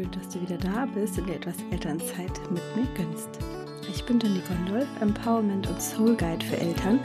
schön, 0.00 0.10
dass 0.12 0.28
du 0.28 0.40
wieder 0.40 0.56
da 0.56 0.86
bist 0.94 1.18
und 1.18 1.28
dir 1.28 1.34
etwas 1.34 1.56
Elternzeit 1.70 2.40
mit 2.50 2.62
mir 2.76 2.86
gönnst. 2.96 3.28
Ich 3.88 4.04
bin 4.04 4.20
Jenny 4.20 4.40
Gondolf, 4.48 4.86
Empowerment 5.00 5.68
und 5.68 5.80
Soul 5.80 6.16
Guide 6.16 6.44
für 6.44 6.58
Eltern 6.58 7.00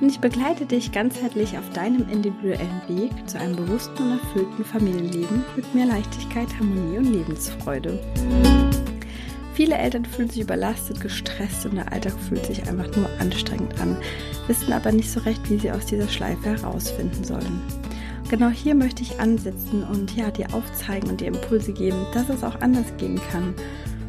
und 0.00 0.08
ich 0.08 0.18
begleite 0.18 0.66
dich 0.66 0.92
ganzheitlich 0.92 1.56
auf 1.56 1.68
deinem 1.70 2.08
individuellen 2.08 2.82
Weg 2.88 3.10
zu 3.28 3.38
einem 3.38 3.56
bewussten 3.56 4.02
und 4.02 4.20
erfüllten 4.20 4.64
Familienleben 4.64 5.44
mit 5.54 5.74
mehr 5.74 5.86
Leichtigkeit, 5.86 6.48
Harmonie 6.58 6.98
und 6.98 7.12
Lebensfreude. 7.12 8.00
Viele 9.54 9.76
Eltern 9.76 10.04
fühlen 10.04 10.30
sich 10.30 10.42
überlastet, 10.42 11.00
gestresst 11.00 11.66
und 11.66 11.74
der 11.74 11.92
Alltag 11.92 12.14
fühlt 12.28 12.46
sich 12.46 12.66
einfach 12.66 12.96
nur 12.96 13.08
anstrengend 13.20 13.78
an, 13.80 13.96
wissen 14.46 14.72
aber 14.72 14.90
nicht 14.90 15.10
so 15.10 15.20
recht, 15.20 15.48
wie 15.50 15.58
sie 15.58 15.70
aus 15.70 15.86
dieser 15.86 16.08
Schleife 16.08 16.50
herausfinden 16.50 17.22
sollen 17.22 17.60
genau 18.32 18.48
hier 18.48 18.74
möchte 18.74 19.02
ich 19.02 19.20
ansetzen 19.20 19.84
und 19.84 20.16
ja, 20.16 20.30
dir 20.30 20.46
aufzeigen 20.54 21.10
und 21.10 21.20
dir 21.20 21.26
Impulse 21.26 21.70
geben, 21.70 21.98
dass 22.14 22.30
es 22.30 22.42
auch 22.42 22.58
anders 22.62 22.86
gehen 22.96 23.20
kann. 23.30 23.52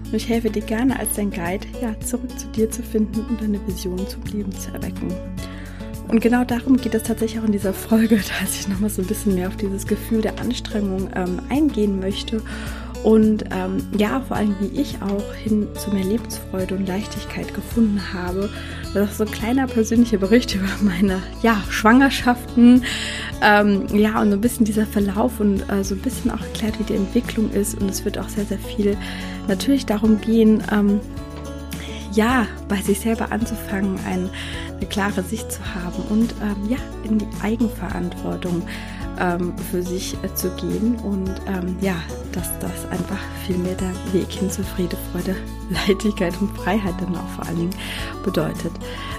Und 0.06 0.14
ich 0.14 0.30
helfe 0.30 0.50
dir 0.50 0.62
gerne 0.62 0.98
als 0.98 1.16
dein 1.16 1.30
Guide, 1.30 1.68
ja, 1.82 2.00
zurück 2.00 2.30
zu 2.40 2.48
dir 2.48 2.72
zu 2.72 2.82
finden 2.82 3.20
und 3.20 3.42
deine 3.42 3.60
Vision 3.68 4.08
zum 4.08 4.24
Leben 4.32 4.54
zu 4.54 4.72
erwecken. 4.72 5.14
Und 6.08 6.22
genau 6.22 6.46
darum 6.46 6.78
geht 6.78 6.96
es 6.96 7.04
tatsächlich 7.04 7.42
auch 7.42 7.46
in 7.46 7.52
dieser 7.52 7.74
Folge, 7.74 8.16
dass 8.42 8.62
ich 8.62 8.70
nochmal 8.70 8.90
so 8.90 9.02
ein 9.02 9.08
bisschen 9.10 9.36
mehr 9.36 9.50
auf 9.50 9.58
dieses 9.58 9.86
Gefühl 9.86 10.22
der 10.22 10.40
Anstrengung 10.40 11.10
ähm, 11.16 11.42
eingehen 11.50 12.00
möchte 12.00 12.42
und 13.04 13.44
ähm, 13.52 13.86
ja, 13.98 14.22
vor 14.22 14.38
allem 14.38 14.56
wie 14.62 14.80
ich 14.80 15.02
auch 15.02 15.34
hin 15.34 15.68
zu 15.76 15.92
mehr 15.92 16.06
Lebensfreude 16.06 16.76
und 16.76 16.88
Leichtigkeit 16.88 17.54
gefunden 17.54 18.02
habe. 18.14 18.50
Das 18.94 19.12
ist 19.12 19.18
so 19.18 19.26
ein 19.26 19.32
kleiner 19.32 19.68
persönlicher 19.68 20.18
Bericht 20.18 20.56
über 20.56 20.70
meine 20.82 21.22
ja, 21.42 21.62
Schwangerschaften. 21.70 22.86
Ähm, 23.42 23.88
ja, 23.94 24.22
und 24.22 24.30
so 24.30 24.38
ein 24.38 24.42
bisschen 24.42 24.66
dieser 24.66 24.86
Verlauf 24.86 25.40
und 25.42 25.70
äh, 25.70 25.84
so 25.84 25.96
ein 25.96 26.02
bisschen 26.02 26.32
auch 26.32 26.42
erklärt, 26.42 26.80
wie 26.80 26.84
die 26.84 26.96
Entwicklung 26.96 27.52
ist. 27.52 27.80
Und 27.80 27.90
es 27.90 28.06
wird 28.06 28.18
auch 28.18 28.30
sehr, 28.30 28.46
sehr 28.46 28.60
viel 28.60 28.98
natürlich 29.50 29.86
darum 29.86 30.22
gehen, 30.22 30.64
ähm, 30.72 31.02
ja, 32.14 32.48
bei 32.70 32.78
sich 32.78 33.00
selber 33.00 33.32
anzufangen, 33.32 34.00
ein, 34.08 34.30
eine 34.78 34.86
klare 34.88 35.24
Sicht 35.24 35.52
zu 35.52 35.60
haben 35.76 36.04
und 36.10 36.34
ähm, 36.42 36.70
ja, 36.70 36.78
in 37.04 37.18
die 37.18 37.28
Eigenverantwortung 37.42 38.62
ähm, 39.20 39.58
für 39.72 39.82
sich 39.82 40.16
äh, 40.24 40.34
zu 40.36 40.50
gehen 40.56 40.96
und 40.98 41.30
ähm, 41.48 41.78
ja, 41.82 41.96
dass 42.32 42.58
das 42.60 42.86
einfach 42.90 43.20
viel 43.46 43.58
mehr 43.58 43.76
der 43.76 43.94
Weg 44.14 44.32
hin 44.32 44.50
zu 44.50 44.64
Friede, 44.64 44.98
Freude, 45.12 45.36
Leichtigkeit 45.70 46.34
und 46.42 46.56
Freiheit 46.58 46.96
dann 47.00 47.16
auch 47.16 47.28
vor 47.30 47.46
allen 47.46 47.58
Dingen 47.58 47.76
bedeutet. 48.24 48.72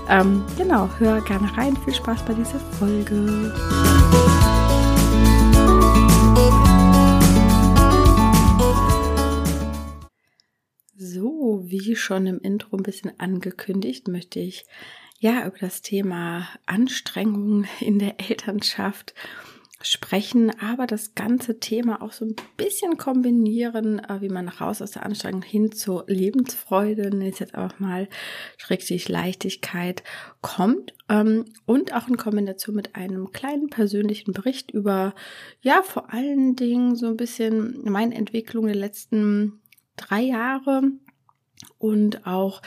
Ähm, 0.08 0.44
genau, 0.56 0.88
hör 0.98 1.20
gerne 1.22 1.56
rein. 1.56 1.76
Viel 1.84 1.94
Spaß 1.94 2.24
bei 2.24 2.34
dieser 2.34 2.60
Folge. 2.60 3.52
So, 10.96 11.62
wie 11.64 11.96
schon 11.96 12.26
im 12.26 12.38
Intro 12.40 12.76
ein 12.76 12.82
bisschen 12.82 13.18
angekündigt, 13.18 14.08
möchte 14.08 14.40
ich 14.40 14.66
ja 15.18 15.46
über 15.46 15.58
das 15.58 15.80
Thema 15.80 16.48
Anstrengung 16.66 17.64
in 17.80 17.98
der 17.98 18.20
Elternschaft 18.20 19.14
sprechen, 19.86 20.50
aber 20.60 20.86
das 20.86 21.14
ganze 21.14 21.60
Thema 21.60 22.02
auch 22.02 22.12
so 22.12 22.24
ein 22.24 22.34
bisschen 22.56 22.96
kombinieren, 22.96 23.98
äh, 23.98 24.20
wie 24.20 24.28
man 24.28 24.48
raus 24.48 24.80
aus 24.82 24.92
der 24.92 25.04
Anstrengung 25.04 25.42
hin 25.42 25.72
zur 25.72 26.04
Lebensfreude, 26.06 27.10
nenne 27.10 27.28
ich 27.28 27.38
jetzt 27.38 27.54
auch 27.54 27.78
mal, 27.78 28.08
schrägstrich 28.56 29.08
Leichtigkeit 29.08 30.02
kommt 30.40 30.94
ähm, 31.08 31.44
und 31.66 31.92
auch 31.92 32.08
in 32.08 32.16
Kombination 32.16 32.74
mit 32.74 32.96
einem 32.96 33.32
kleinen 33.32 33.68
persönlichen 33.68 34.32
Bericht 34.32 34.70
über, 34.70 35.14
ja, 35.60 35.82
vor 35.82 36.12
allen 36.12 36.56
Dingen 36.56 36.96
so 36.96 37.08
ein 37.08 37.16
bisschen 37.16 37.80
meine 37.84 38.14
Entwicklung 38.14 38.66
der 38.66 38.76
letzten 38.76 39.60
drei 39.96 40.22
Jahre 40.22 40.82
und 41.78 42.26
auch 42.26 42.62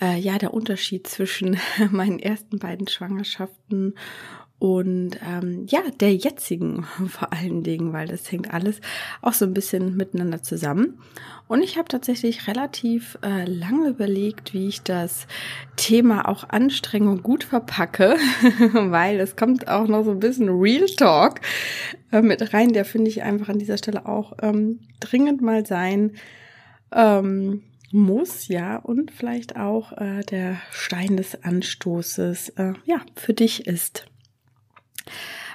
äh, 0.00 0.18
ja 0.18 0.38
der 0.38 0.54
Unterschied 0.54 1.06
zwischen 1.06 1.58
meinen 1.90 2.18
ersten 2.18 2.58
beiden 2.58 2.88
Schwangerschaften 2.88 3.94
und 4.62 5.18
ähm, 5.28 5.66
ja, 5.70 5.80
der 5.98 6.14
jetzigen 6.14 6.84
vor 7.08 7.32
allen 7.32 7.64
Dingen, 7.64 7.92
weil 7.92 8.06
das 8.06 8.30
hängt 8.30 8.54
alles 8.54 8.80
auch 9.20 9.32
so 9.32 9.44
ein 9.44 9.54
bisschen 9.54 9.96
miteinander 9.96 10.44
zusammen. 10.44 11.00
Und 11.48 11.62
ich 11.62 11.78
habe 11.78 11.88
tatsächlich 11.88 12.46
relativ 12.46 13.18
äh, 13.24 13.44
lange 13.44 13.88
überlegt, 13.88 14.54
wie 14.54 14.68
ich 14.68 14.80
das 14.82 15.26
Thema 15.74 16.28
auch 16.28 16.48
Anstrengung 16.48 17.24
gut 17.24 17.42
verpacke, 17.42 18.14
weil 18.72 19.18
es 19.18 19.34
kommt 19.34 19.66
auch 19.66 19.88
noch 19.88 20.04
so 20.04 20.12
ein 20.12 20.20
bisschen 20.20 20.48
Real 20.48 20.86
Talk 20.86 21.40
äh, 22.12 22.22
mit 22.22 22.54
rein, 22.54 22.72
der 22.72 22.84
finde 22.84 23.10
ich 23.10 23.24
einfach 23.24 23.48
an 23.48 23.58
dieser 23.58 23.78
Stelle 23.78 24.06
auch 24.06 24.34
ähm, 24.42 24.78
dringend 25.00 25.42
mal 25.42 25.66
sein. 25.66 26.12
Ähm, 26.92 27.64
muss, 27.90 28.46
ja, 28.46 28.76
und 28.76 29.10
vielleicht 29.10 29.56
auch 29.56 29.90
äh, 29.98 30.20
der 30.20 30.60
Stein 30.70 31.16
des 31.16 31.42
Anstoßes, 31.42 32.50
äh, 32.50 32.74
ja, 32.84 33.00
für 33.16 33.34
dich 33.34 33.66
ist. 33.66 34.06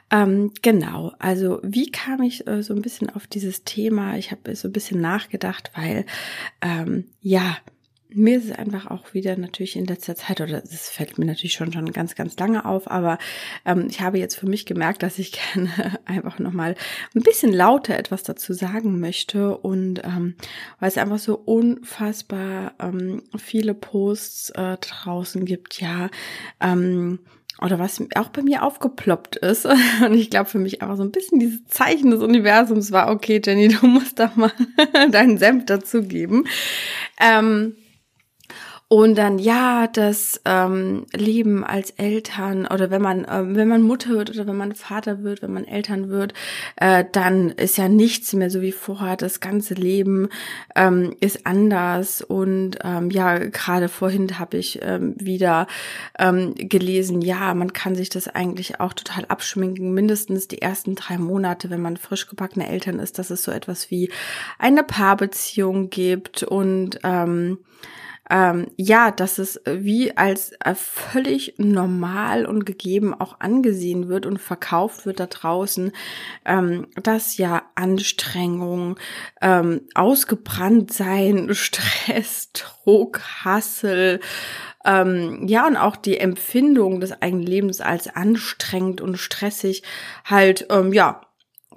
Ähm, 0.09 0.53
genau, 0.61 1.11
also 1.19 1.59
wie 1.63 1.91
kam 1.91 2.21
ich 2.21 2.47
äh, 2.47 2.63
so 2.63 2.73
ein 2.73 2.81
bisschen 2.81 3.09
auf 3.09 3.27
dieses 3.27 3.63
Thema? 3.65 4.17
Ich 4.17 4.31
habe 4.31 4.55
so 4.55 4.69
ein 4.69 4.73
bisschen 4.73 5.01
nachgedacht, 5.01 5.71
weil 5.75 6.05
ähm, 6.61 7.05
ja, 7.21 7.57
mir 8.09 8.37
ist 8.37 8.45
es 8.45 8.51
einfach 8.51 8.87
auch 8.89 9.13
wieder 9.13 9.37
natürlich 9.37 9.75
in 9.75 9.85
letzter 9.85 10.15
Zeit, 10.15 10.39
oder 10.39 10.61
das 10.61 10.89
fällt 10.89 11.17
mir 11.17 11.25
natürlich 11.25 11.53
schon 11.53 11.73
schon 11.73 11.91
ganz, 11.91 12.15
ganz 12.15 12.37
lange 12.37 12.65
auf, 12.65 12.89
aber 12.89 13.17
ähm, 13.65 13.87
ich 13.89 13.99
habe 14.01 14.17
jetzt 14.17 14.35
für 14.35 14.47
mich 14.47 14.65
gemerkt, 14.65 15.03
dass 15.03 15.19
ich 15.19 15.37
gerne 15.53 15.99
einfach 16.05 16.39
nochmal 16.39 16.75
ein 17.15 17.21
bisschen 17.23 17.51
lauter 17.51 17.97
etwas 17.97 18.23
dazu 18.23 18.53
sagen 18.53 18.99
möchte 18.99 19.57
und 19.57 20.01
ähm, 20.03 20.35
weil 20.79 20.89
es 20.89 20.97
einfach 20.97 21.19
so 21.19 21.35
unfassbar 21.35 22.73
ähm, 22.79 23.23
viele 23.37 23.73
Posts 23.73 24.51
äh, 24.51 24.77
draußen 24.77 25.43
gibt, 25.43 25.81
ja, 25.81 26.09
ähm, 26.61 27.19
oder 27.61 27.79
was 27.79 28.01
auch 28.15 28.29
bei 28.29 28.41
mir 28.41 28.63
aufgeploppt 28.63 29.37
ist. 29.37 29.65
Und 30.05 30.13
ich 30.13 30.29
glaube 30.29 30.49
für 30.49 30.59
mich 30.59 30.81
einfach 30.81 30.97
so 30.97 31.03
ein 31.03 31.11
bisschen 31.11 31.39
dieses 31.39 31.65
Zeichen 31.67 32.11
des 32.11 32.21
Universums 32.21 32.91
war, 32.91 33.11
okay, 33.11 33.41
Jenny, 33.43 33.69
du 33.69 33.87
musst 33.87 34.19
da 34.19 34.31
mal 34.35 34.51
deinen 35.11 35.37
Senf 35.37 35.65
dazugeben. 35.65 36.47
Ähm, 37.19 37.75
und 38.89 39.17
dann 39.17 39.37
ja, 39.37 39.87
das 39.87 40.39
ähm, 40.45 41.07
Leben 41.13 41.65
als 41.65 41.91
Eltern 41.91 42.65
oder 42.65 42.89
wenn 42.89 43.01
man 43.01 43.25
äh, 43.25 43.43
wenn 43.55 43.67
man 43.67 43.81
Mutter 43.81 44.11
wird 44.11 44.29
oder 44.29 44.47
wenn 44.47 44.55
man 44.55 44.75
Vater 44.75 45.23
wird, 45.23 45.41
wenn 45.41 45.51
man 45.51 45.65
Eltern 45.65 46.07
wird, 46.07 46.33
äh, 46.77 47.03
dann 47.11 47.49
ist 47.49 47.77
ja 47.77 47.89
nichts 47.89 48.31
mehr 48.31 48.49
so 48.49 48.61
wie 48.61 48.71
vorher. 48.71 49.17
Das 49.17 49.41
ganze 49.41 49.73
Leben 49.73 50.29
ähm, 50.73 51.13
ist 51.19 51.45
anders. 51.45 52.21
Und 52.21 52.79
ähm, 52.81 53.11
ja, 53.11 53.39
gerade 53.39 53.89
vorhin 53.89 54.39
habe 54.39 54.55
ich 54.55 54.79
ähm, 54.81 55.15
wieder 55.17 55.67
ähm, 56.17 56.55
gelesen, 56.55 57.21
ja, 57.21 57.53
man 57.55 57.73
kann 57.73 57.93
sich 57.93 58.07
das 58.07 58.29
eigentlich 58.29 58.79
auch 58.79 58.93
total 58.93 59.25
abschminken, 59.25 59.93
mindestens 59.93 60.47
die 60.47 60.61
ersten 60.61 60.95
drei 60.95 61.17
Monate, 61.17 61.69
wenn 61.69 61.81
man 61.81 61.97
frisch 61.97 62.27
gebackene 62.27 62.69
Eltern 62.69 62.99
ist, 62.99 63.19
dass 63.19 63.31
es 63.31 63.43
so 63.43 63.51
etwas 63.51 63.91
wie 63.91 64.09
eine 64.59 64.83
Paarbeziehung 64.83 65.89
gibt. 65.89 66.43
Und 66.43 66.99
ähm, 67.03 67.57
ähm, 68.29 68.67
ja, 68.75 69.11
dass 69.11 69.37
es 69.37 69.61
wie 69.65 70.15
als 70.17 70.51
äh, 70.63 70.75
völlig 70.75 71.55
normal 71.57 72.45
und 72.45 72.65
gegeben 72.65 73.13
auch 73.13 73.39
angesehen 73.39 74.09
wird 74.09 74.25
und 74.25 74.39
verkauft 74.39 75.05
wird 75.05 75.19
da 75.19 75.27
draußen, 75.27 75.91
ähm, 76.45 76.87
dass 77.01 77.37
ja 77.37 77.63
Anstrengung, 77.75 78.97
ähm, 79.41 79.81
ausgebrannt 79.95 80.93
sein, 80.93 81.49
Stress, 81.53 82.51
Druck, 82.53 83.21
Hassel, 83.43 84.19
ähm, 84.85 85.47
ja, 85.47 85.67
und 85.67 85.75
auch 85.75 85.97
die 85.97 86.17
Empfindung 86.17 87.01
des 87.01 87.11
eigenen 87.21 87.45
Lebens 87.45 87.81
als 87.81 88.07
anstrengend 88.07 89.01
und 89.01 89.17
stressig 89.17 89.83
halt, 90.23 90.67
ähm, 90.69 90.93
ja, 90.93 91.26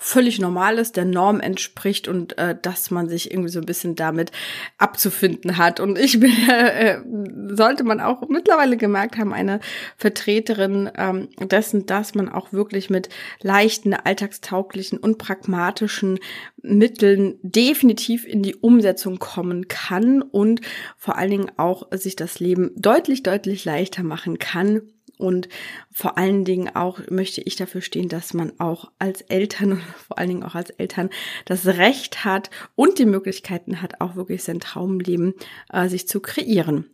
völlig 0.02 0.40
normal 0.40 0.78
ist, 0.78 0.96
der 0.96 1.04
Norm 1.04 1.40
entspricht 1.40 2.08
und 2.08 2.36
äh, 2.38 2.56
dass 2.60 2.90
man 2.90 3.10
sich 3.10 3.30
irgendwie 3.30 3.50
so 3.50 3.60
ein 3.60 3.66
bisschen 3.66 3.96
damit 3.96 4.32
abzufinden 4.78 5.58
hat. 5.58 5.78
Und 5.78 5.98
ich 5.98 6.18
bin, 6.18 6.32
äh, 6.48 7.00
sollte 7.54 7.84
man 7.84 8.00
auch 8.00 8.26
mittlerweile 8.28 8.78
gemerkt 8.78 9.18
haben, 9.18 9.34
eine 9.34 9.60
Vertreterin 9.98 10.90
ähm, 10.96 11.28
dessen, 11.38 11.84
dass 11.84 12.14
man 12.14 12.30
auch 12.30 12.50
wirklich 12.52 12.88
mit 12.88 13.10
leichten, 13.42 13.92
alltagstauglichen 13.92 14.98
und 14.98 15.18
pragmatischen 15.18 16.18
Mitteln 16.62 17.38
definitiv 17.42 18.26
in 18.26 18.42
die 18.42 18.56
Umsetzung 18.56 19.18
kommen 19.18 19.68
kann 19.68 20.22
und 20.22 20.62
vor 20.96 21.18
allen 21.18 21.30
Dingen 21.30 21.52
auch 21.58 21.88
sich 21.92 22.16
das 22.16 22.40
Leben 22.40 22.70
deutlich, 22.74 23.22
deutlich 23.22 23.66
leichter 23.66 24.02
machen 24.02 24.38
kann 24.38 24.80
und 25.20 25.48
vor 25.92 26.18
allen 26.18 26.44
Dingen 26.44 26.74
auch 26.74 27.00
möchte 27.10 27.40
ich 27.42 27.56
dafür 27.56 27.82
stehen, 27.82 28.08
dass 28.08 28.34
man 28.34 28.58
auch 28.58 28.90
als 28.98 29.20
Eltern 29.22 29.72
und 29.72 29.82
vor 29.82 30.18
allen 30.18 30.28
Dingen 30.28 30.42
auch 30.42 30.54
als 30.54 30.70
Eltern 30.70 31.10
das 31.44 31.66
Recht 31.66 32.24
hat 32.24 32.50
und 32.74 32.98
die 32.98 33.06
Möglichkeiten 33.06 33.82
hat, 33.82 34.00
auch 34.00 34.16
wirklich 34.16 34.42
sein 34.42 34.60
Traumleben 34.60 35.34
äh, 35.72 35.88
sich 35.88 36.08
zu 36.08 36.20
kreieren. 36.20 36.86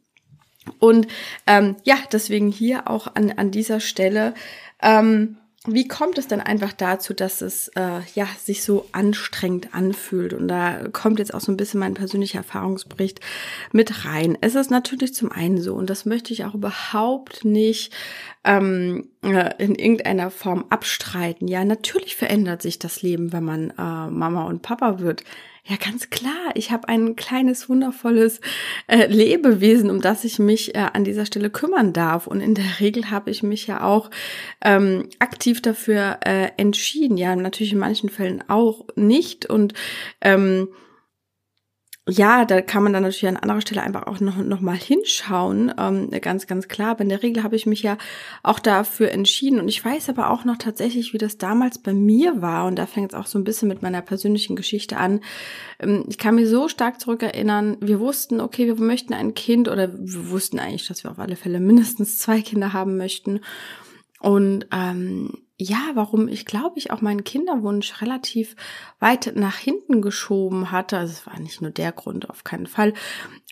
Und 0.78 1.06
ähm, 1.46 1.76
ja, 1.84 1.96
deswegen 2.10 2.50
hier 2.50 2.90
auch 2.90 3.14
an, 3.14 3.30
an 3.30 3.50
dieser 3.50 3.80
Stelle 3.80 4.34
ähm, 4.82 5.36
wie 5.66 5.88
kommt 5.88 6.18
es 6.18 6.28
denn 6.28 6.40
einfach 6.40 6.72
dazu, 6.72 7.14
dass 7.14 7.40
es 7.40 7.68
äh, 7.76 8.00
ja 8.14 8.26
sich 8.38 8.62
so 8.62 8.86
anstrengend 8.92 9.74
anfühlt? 9.74 10.32
Und 10.32 10.48
da 10.48 10.88
kommt 10.92 11.18
jetzt 11.18 11.34
auch 11.34 11.40
so 11.40 11.52
ein 11.52 11.56
bisschen 11.56 11.80
mein 11.80 11.94
persönlicher 11.94 12.38
Erfahrungsbericht 12.38 13.20
mit 13.72 14.04
rein. 14.04 14.38
Es 14.40 14.54
ist 14.54 14.70
natürlich 14.70 15.14
zum 15.14 15.32
einen 15.32 15.60
so, 15.60 15.74
und 15.74 15.90
das 15.90 16.04
möchte 16.06 16.32
ich 16.32 16.44
auch 16.44 16.54
überhaupt 16.54 17.44
nicht 17.44 17.92
ähm, 18.44 19.08
äh, 19.22 19.52
in 19.58 19.74
irgendeiner 19.74 20.30
Form 20.30 20.64
abstreiten. 20.70 21.48
Ja, 21.48 21.64
natürlich 21.64 22.16
verändert 22.16 22.62
sich 22.62 22.78
das 22.78 23.02
Leben, 23.02 23.32
wenn 23.32 23.44
man 23.44 23.70
äh, 23.70 24.10
Mama 24.10 24.44
und 24.44 24.62
Papa 24.62 25.00
wird. 25.00 25.24
Ja, 25.68 25.74
ganz 25.76 26.10
klar. 26.10 26.52
Ich 26.54 26.70
habe 26.70 26.88
ein 26.88 27.16
kleines, 27.16 27.68
wundervolles 27.68 28.40
äh, 28.86 29.06
Lebewesen, 29.06 29.90
um 29.90 30.00
das 30.00 30.22
ich 30.22 30.38
mich 30.38 30.76
äh, 30.76 30.86
an 30.92 31.02
dieser 31.02 31.26
Stelle 31.26 31.50
kümmern 31.50 31.92
darf. 31.92 32.28
Und 32.28 32.40
in 32.40 32.54
der 32.54 32.78
Regel 32.78 33.10
habe 33.10 33.32
ich 33.32 33.42
mich 33.42 33.66
ja 33.66 33.82
auch 33.82 34.10
ähm, 34.62 35.08
aktiv 35.18 35.60
dafür 35.60 36.20
äh, 36.24 36.50
entschieden. 36.56 37.16
Ja, 37.16 37.34
natürlich 37.34 37.72
in 37.72 37.80
manchen 37.80 38.10
Fällen 38.10 38.44
auch 38.48 38.86
nicht. 38.94 39.46
Und 39.46 39.74
ähm, 40.20 40.68
ja, 42.08 42.44
da 42.44 42.62
kann 42.62 42.84
man 42.84 42.92
dann 42.92 43.02
natürlich 43.02 43.26
an 43.26 43.36
anderer 43.36 43.60
Stelle 43.60 43.82
einfach 43.82 44.06
auch 44.06 44.20
noch, 44.20 44.36
noch 44.36 44.60
mal 44.60 44.76
hinschauen. 44.76 45.74
Ähm, 45.76 46.10
ganz, 46.20 46.46
ganz 46.46 46.68
klar. 46.68 46.90
Aber 46.90 47.00
in 47.00 47.08
der 47.08 47.24
Regel 47.24 47.42
habe 47.42 47.56
ich 47.56 47.66
mich 47.66 47.82
ja 47.82 47.98
auch 48.44 48.60
dafür 48.60 49.10
entschieden. 49.10 49.58
Und 49.58 49.66
ich 49.66 49.84
weiß 49.84 50.08
aber 50.08 50.30
auch 50.30 50.44
noch 50.44 50.56
tatsächlich, 50.56 51.12
wie 51.12 51.18
das 51.18 51.36
damals 51.36 51.78
bei 51.78 51.92
mir 51.92 52.40
war. 52.40 52.66
Und 52.66 52.76
da 52.76 52.86
fängt 52.86 53.12
es 53.12 53.18
auch 53.18 53.26
so 53.26 53.40
ein 53.40 53.44
bisschen 53.44 53.66
mit 53.66 53.82
meiner 53.82 54.02
persönlichen 54.02 54.54
Geschichte 54.54 54.98
an. 54.98 55.20
Ähm, 55.80 56.04
ich 56.08 56.16
kann 56.16 56.36
mich 56.36 56.48
so 56.48 56.68
stark 56.68 57.00
zurückerinnern. 57.00 57.78
Wir 57.80 57.98
wussten, 57.98 58.40
okay, 58.40 58.68
wir 58.68 58.76
möchten 58.76 59.12
ein 59.12 59.34
Kind 59.34 59.68
oder 59.68 59.92
wir 59.92 60.30
wussten 60.30 60.60
eigentlich, 60.60 60.86
dass 60.86 61.02
wir 61.02 61.10
auf 61.10 61.18
alle 61.18 61.34
Fälle 61.34 61.58
mindestens 61.58 62.18
zwei 62.18 62.40
Kinder 62.40 62.72
haben 62.72 62.96
möchten. 62.96 63.40
Und 64.20 64.68
ähm, 64.72 65.45
ja, 65.58 65.92
warum 65.94 66.28
ich 66.28 66.44
glaube 66.44 66.78
ich 66.78 66.90
auch 66.90 67.00
meinen 67.00 67.24
Kinderwunsch 67.24 68.02
relativ 68.02 68.56
weit 69.00 69.32
nach 69.36 69.56
hinten 69.56 70.02
geschoben 70.02 70.70
hatte. 70.70 70.98
Also 70.98 71.12
es 71.12 71.26
war 71.26 71.40
nicht 71.40 71.62
nur 71.62 71.70
der 71.70 71.92
Grund, 71.92 72.28
auf 72.28 72.44
keinen 72.44 72.66
Fall, 72.66 72.92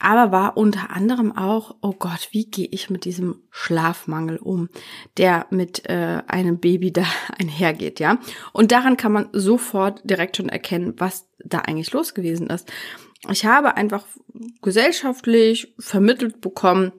aber 0.00 0.30
war 0.30 0.56
unter 0.58 0.90
anderem 0.90 1.34
auch, 1.34 1.76
oh 1.80 1.94
Gott, 1.98 2.28
wie 2.32 2.44
gehe 2.44 2.68
ich 2.70 2.90
mit 2.90 3.06
diesem 3.06 3.42
Schlafmangel 3.50 4.36
um, 4.36 4.68
der 5.16 5.46
mit 5.48 5.88
äh, 5.88 6.22
einem 6.26 6.58
Baby 6.58 6.92
da 6.92 7.06
einhergeht, 7.38 8.00
ja. 8.00 8.18
Und 8.52 8.70
daran 8.70 8.98
kann 8.98 9.12
man 9.12 9.28
sofort 9.32 10.02
direkt 10.04 10.36
schon 10.36 10.50
erkennen, 10.50 10.94
was 10.98 11.26
da 11.42 11.60
eigentlich 11.60 11.92
los 11.92 12.12
gewesen 12.12 12.48
ist. 12.48 12.70
Ich 13.30 13.46
habe 13.46 13.76
einfach 13.76 14.04
gesellschaftlich 14.60 15.74
vermittelt 15.78 16.42
bekommen, 16.42 16.92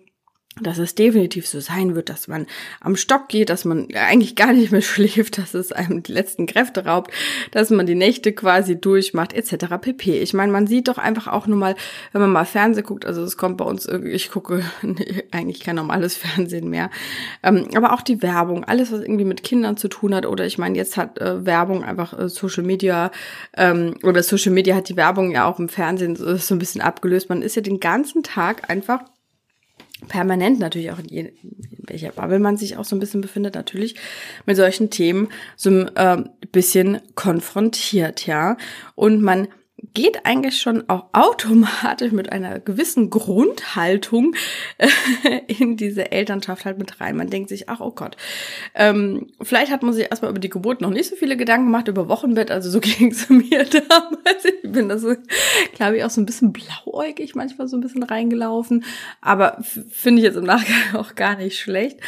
dass 0.61 0.77
es 0.77 0.95
definitiv 0.95 1.47
so 1.47 1.59
sein 1.59 1.95
wird, 1.95 2.09
dass 2.09 2.29
man 2.29 2.47
am 2.79 2.95
Stock 2.95 3.27
geht, 3.27 3.49
dass 3.49 3.65
man 3.65 3.87
eigentlich 3.93 4.35
gar 4.35 4.53
nicht 4.53 4.71
mehr 4.71 4.81
schläft, 4.83 5.37
dass 5.37 5.53
es 5.53 5.71
einem 5.71 6.01
die 6.01 6.13
letzten 6.13 6.45
Kräfte 6.45 6.85
raubt, 6.85 7.11
dass 7.51 7.69
man 7.69 7.85
die 7.85 7.95
Nächte 7.95 8.31
quasi 8.31 8.79
durchmacht, 8.79 9.33
etc. 9.33 9.65
pp. 9.81 10.19
Ich 10.19 10.33
meine, 10.33 10.51
man 10.51 10.67
sieht 10.67 10.87
doch 10.87 10.97
einfach 10.97 11.27
auch 11.27 11.47
nur 11.47 11.57
mal, 11.57 11.75
wenn 12.13 12.21
man 12.21 12.31
mal 12.31 12.45
Fernsehen 12.45 12.85
guckt, 12.85 13.05
also 13.05 13.23
es 13.23 13.35
kommt 13.35 13.57
bei 13.57 13.65
uns, 13.65 13.85
ich 13.87 14.31
gucke 14.31 14.63
eigentlich 15.31 15.59
kein 15.59 15.75
normales 15.75 16.15
Fernsehen 16.17 16.69
mehr, 16.69 16.89
ähm, 17.43 17.67
aber 17.75 17.93
auch 17.93 18.01
die 18.01 18.21
Werbung, 18.21 18.63
alles, 18.63 18.91
was 18.91 19.01
irgendwie 19.01 19.25
mit 19.25 19.43
Kindern 19.43 19.75
zu 19.75 19.89
tun 19.89 20.15
hat, 20.15 20.25
oder 20.25 20.45
ich 20.45 20.57
meine, 20.57 20.77
jetzt 20.77 20.95
hat 20.95 21.19
äh, 21.19 21.45
Werbung 21.45 21.83
einfach 21.83 22.17
äh, 22.17 22.29
Social 22.29 22.63
Media, 22.63 23.11
ähm, 23.57 23.95
oder 24.03 24.23
Social 24.23 24.53
Media 24.53 24.75
hat 24.75 24.87
die 24.87 24.95
Werbung 24.95 25.31
ja 25.31 25.45
auch 25.45 25.59
im 25.59 25.67
Fernsehen 25.67 26.15
so, 26.15 26.35
so 26.37 26.55
ein 26.55 26.59
bisschen 26.59 26.81
abgelöst. 26.81 27.29
Man 27.29 27.41
ist 27.41 27.55
ja 27.55 27.61
den 27.61 27.79
ganzen 27.79 28.23
Tag 28.23 28.69
einfach 28.69 29.01
permanent 30.07 30.59
natürlich 30.59 30.91
auch 30.91 30.99
in, 30.99 31.05
je, 31.05 31.21
in 31.21 31.83
welcher 31.87 32.11
Bubble 32.11 32.39
man 32.39 32.57
sich 32.57 32.77
auch 32.77 32.85
so 32.85 32.95
ein 32.95 32.99
bisschen 32.99 33.21
befindet, 33.21 33.55
natürlich 33.55 33.95
mit 34.45 34.57
solchen 34.57 34.89
Themen 34.89 35.29
so 35.55 35.69
ein 35.69 35.95
äh, 35.95 36.23
bisschen 36.51 36.99
konfrontiert, 37.15 38.27
ja. 38.27 38.57
Und 38.95 39.21
man 39.21 39.47
geht 39.93 40.25
eigentlich 40.25 40.59
schon 40.59 40.89
auch 40.89 41.05
automatisch 41.13 42.11
mit 42.11 42.31
einer 42.31 42.59
gewissen 42.59 43.09
Grundhaltung 43.09 44.35
äh, 44.77 44.89
in 45.47 45.77
diese 45.77 46.11
Elternschaft 46.11 46.65
halt 46.65 46.77
mit 46.77 46.99
rein. 47.01 47.17
Man 47.17 47.29
denkt 47.29 47.49
sich, 47.49 47.69
ach 47.69 47.79
oh 47.79 47.91
Gott, 47.91 48.17
ähm, 48.73 49.27
vielleicht 49.41 49.71
hat 49.71 49.83
man 49.83 49.93
sich 49.93 50.09
erstmal 50.09 50.31
über 50.31 50.39
die 50.39 50.49
Geburt 50.49 50.81
noch 50.81 50.89
nicht 50.89 51.09
so 51.09 51.15
viele 51.15 51.37
Gedanken 51.37 51.67
gemacht, 51.67 51.87
über 51.87 52.09
Wochenbett, 52.09 52.51
also 52.51 52.69
so 52.69 52.79
ging 52.81 53.11
es 53.11 53.29
mir 53.29 53.65
damals. 53.65 54.45
Ich 54.63 54.71
bin 54.71 54.89
da 54.89 54.97
so, 54.97 55.15
glaube 55.73 55.97
ich, 55.97 56.03
auch 56.03 56.09
so 56.09 56.21
ein 56.21 56.25
bisschen 56.25 56.53
blauäugig 56.53 57.35
manchmal 57.35 57.67
so 57.67 57.77
ein 57.77 57.81
bisschen 57.81 58.03
reingelaufen, 58.03 58.83
aber 59.21 59.57
finde 59.89 60.19
ich 60.19 60.25
jetzt 60.25 60.37
im 60.37 60.45
Nachgang 60.45 60.75
auch 60.95 61.15
gar 61.15 61.37
nicht 61.37 61.59
schlecht. 61.59 61.99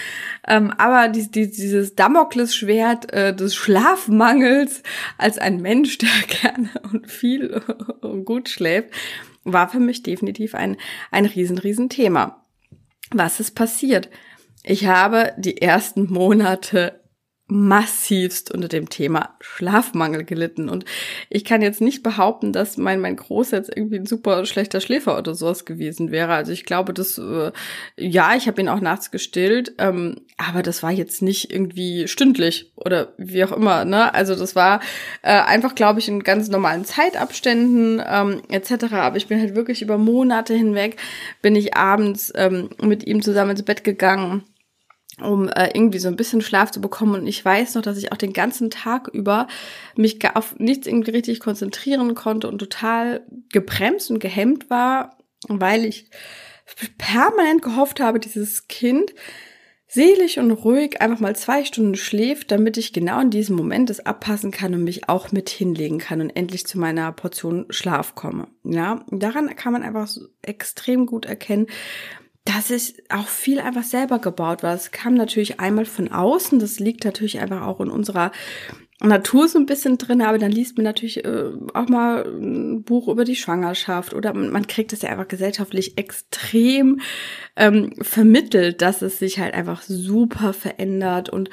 Ähm, 0.48 0.72
aber 0.78 1.10
die, 1.10 1.30
die, 1.30 1.52
dieses 1.52 1.96
Damoklesschwert 1.96 3.12
äh, 3.12 3.36
des 3.36 3.56
Schlafmangels 3.56 4.84
als 5.18 5.38
ein 5.38 5.62
Mensch, 5.62 5.98
der 5.98 6.10
gerne 6.42 6.70
und 6.92 7.12
viel 7.12 7.62
gut 8.26 8.50
schläft, 8.50 8.92
war 9.44 9.70
für 9.70 9.80
mich 9.80 10.04
definitiv 10.04 10.56
ein, 10.56 10.78
ein 11.12 11.26
riesen, 11.26 11.58
riesen 11.58 11.90
Thema. 11.90 12.46
Was 13.12 13.40
ist 13.40 13.56
passiert? 13.56 14.10
Ich 14.64 14.86
habe 14.88 15.34
die 15.38 15.62
ersten 15.62 16.12
Monate 16.12 17.02
massivst 17.50 18.52
unter 18.54 18.68
dem 18.68 18.90
Thema 18.90 19.30
Schlafmangel 19.40 20.26
gelitten. 20.26 20.68
Und 20.68 20.84
ich 21.30 21.46
kann 21.46 21.62
jetzt 21.62 21.80
nicht 21.80 22.04
behaupten, 22.04 22.52
dass 22.52 22.76
mein, 22.76 23.00
mein 23.00 23.16
Groß 23.16 23.52
jetzt 23.52 23.72
irgendwie 23.74 24.00
ein 24.00 24.06
super 24.06 24.46
schlechter 24.46 24.82
Schläfer 24.82 25.18
oder 25.18 25.34
sowas 25.34 25.64
gewesen 25.64 26.12
wäre. 26.12 26.34
Also 26.34 26.52
ich 26.52 26.66
glaube, 26.66 26.94
das, 26.94 27.18
äh, 27.18 27.52
ja, 27.96 28.36
ich 28.36 28.48
habe 28.48 28.60
ihn 28.60 28.68
auch 28.68 28.82
nachts 28.82 29.12
gestillt, 29.12 29.74
ähm, 29.78 30.18
aber 30.36 30.62
das 30.62 30.84
war 30.84 30.92
jetzt 30.92 31.22
nicht 31.22 31.50
irgendwie 31.52 32.10
stündlich 32.10 32.74
oder 32.76 33.14
wie 33.18 33.46
auch 33.46 33.54
immer. 33.54 33.86
Ne? 33.86 34.14
Also 34.14 34.36
das 34.36 34.56
war 34.58 34.82
äh, 35.22 35.32
einfach, 35.32 35.74
glaube 35.74 36.00
ich, 36.00 36.10
in 36.10 36.24
ganz 36.24 36.50
normalen 36.50 36.84
Zeitabständen 36.84 38.04
ähm, 38.06 38.42
etc. 38.50 38.94
Aber 38.94 39.16
ich 39.16 39.28
bin 39.28 39.40
halt 39.40 39.56
wirklich 39.56 39.82
über 39.82 39.98
Monate 39.98 40.54
hinweg, 40.54 40.98
bin 41.42 41.56
ich 41.56 41.78
abends 41.78 42.34
ähm, 42.36 42.72
mit 42.82 43.08
ihm 43.08 43.22
zusammen 43.22 43.52
ins 43.52 43.64
Bett 43.64 43.86
gegangen 43.86 44.44
um 45.22 45.50
äh, 45.50 45.70
irgendwie 45.74 46.00
so 46.00 46.08
ein 46.08 46.16
bisschen 46.16 46.42
Schlaf 46.42 46.72
zu 46.72 46.82
bekommen. 46.82 47.22
Und 47.22 47.28
ich 47.28 47.44
weiß 47.44 47.76
noch, 47.76 47.82
dass 47.82 47.98
ich 47.98 48.12
auch 48.12 48.18
den 48.18 48.34
ganzen 48.34 48.70
Tag 48.70 49.08
über 49.08 49.48
mich 49.96 50.20
auf 50.36 50.58
nichts 50.60 50.88
irgendwie 50.88 51.12
richtig 51.12 51.40
konzentrieren 51.40 52.14
konnte 52.16 52.48
und 52.48 52.60
total 52.60 53.26
gebremst 53.52 54.12
und 54.12 54.20
gehemmt 54.20 54.70
war, 54.70 55.18
weil 55.48 55.86
ich 55.86 56.10
permanent 56.98 57.62
gehofft 57.62 58.00
habe, 58.00 58.20
dieses 58.20 58.68
Kind 58.68 59.14
selig 59.88 60.38
und 60.38 60.52
ruhig 60.52 61.02
einfach 61.02 61.20
mal 61.20 61.36
zwei 61.36 61.64
Stunden 61.64 61.96
schläft, 61.96 62.52
damit 62.52 62.78
ich 62.78 62.92
genau 62.92 63.22
in 63.22 63.30
diesem 63.30 63.56
Moment 63.56 63.90
es 63.90 64.06
abpassen 64.06 64.52
kann 64.52 64.74
und 64.74 64.84
mich 64.84 65.08
auch 65.08 65.32
mit 65.32 65.50
hinlegen 65.50 65.98
kann 65.98 66.20
und 66.20 66.30
endlich 66.36 66.68
zu 66.68 66.78
meiner 66.78 67.12
Portion 67.14 67.66
Schlaf 67.70 68.14
komme. 68.14 68.50
Ja, 68.64 69.06
daran 69.10 69.56
kann 69.56 69.72
man 69.72 69.84
einfach 69.84 70.08
so 70.08 70.28
extrem 70.42 71.06
gut 71.06 71.26
erkennen, 71.26 71.68
dass 72.48 72.70
es 72.70 72.94
auch 73.10 73.28
viel 73.28 73.60
einfach 73.60 73.84
selber 73.84 74.20
gebaut 74.20 74.64
war. 74.64 74.74
Es 74.74 74.92
kam 74.92 75.16
natürlich 75.16 75.60
einmal 75.60 75.86
von 75.86 76.12
außen, 76.12 76.60
das 76.60 76.80
liegt 76.80 77.04
natürlich 77.04 77.40
einfach 77.40 77.64
auch 77.64 77.82
in 77.82 77.90
unserer 77.90 78.32
Natur 79.00 79.48
so 79.48 79.60
ein 79.60 79.68
bisschen 79.68 79.98
drin, 79.98 80.22
aber 80.22 80.40
dann 80.40 80.52
liest 80.52 80.78
man 80.78 80.86
natürlich 80.86 81.24
äh, 81.24 81.52
auch 81.74 81.88
mal 81.88 82.26
ein 82.26 82.84
Buch 82.84 83.10
über 83.10 83.26
die 83.26 83.36
Schwangerschaft 83.36 84.14
oder 84.14 84.34
man 84.34 84.66
kriegt 84.66 84.92
es 84.92 85.04
ja 85.04 85.10
einfach 85.10 85.28
gesellschaftlich 85.28 85.98
extrem 86.00 87.02
ähm, 87.56 87.94
vermittelt, 88.02 88.82
dass 88.82 89.04
es 89.04 89.20
sich 89.20 89.40
halt 89.40 89.54
einfach 89.54 89.84
super 89.84 90.54
verändert 90.54 91.30
und 91.30 91.52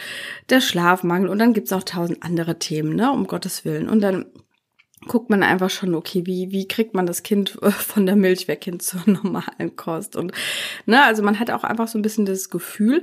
der 0.48 0.62
Schlafmangel 0.62 1.28
und 1.28 1.38
dann 1.38 1.52
gibt's 1.52 1.72
auch 1.72 1.82
tausend 1.82 2.22
andere 2.22 2.58
Themen, 2.58 2.94
ne, 2.94 3.10
um 3.10 3.26
Gottes 3.26 3.66
Willen. 3.66 3.90
Und 3.90 4.00
dann 4.00 4.26
guckt 5.06 5.30
man 5.30 5.42
einfach 5.42 5.70
schon, 5.70 5.94
okay, 5.94 6.26
wie, 6.26 6.50
wie 6.50 6.68
kriegt 6.68 6.94
man 6.94 7.06
das 7.06 7.23
Kind 7.23 7.58
äh, 7.62 7.70
von 7.70 8.06
der 8.06 8.16
Milch 8.16 8.49
weg 8.49 8.64
hin 8.64 8.80
zur 8.80 9.02
normalen 9.06 9.76
Kost? 9.76 10.16
Und, 10.16 10.32
ne, 10.87 11.02
also 11.04 11.23
man 11.23 11.38
hat 11.38 11.50
auch 11.50 11.64
einfach 11.64 11.88
so 11.88 11.99
ein 11.99 12.02
bisschen 12.02 12.26
das 12.26 12.50
Gefühl, 12.50 13.02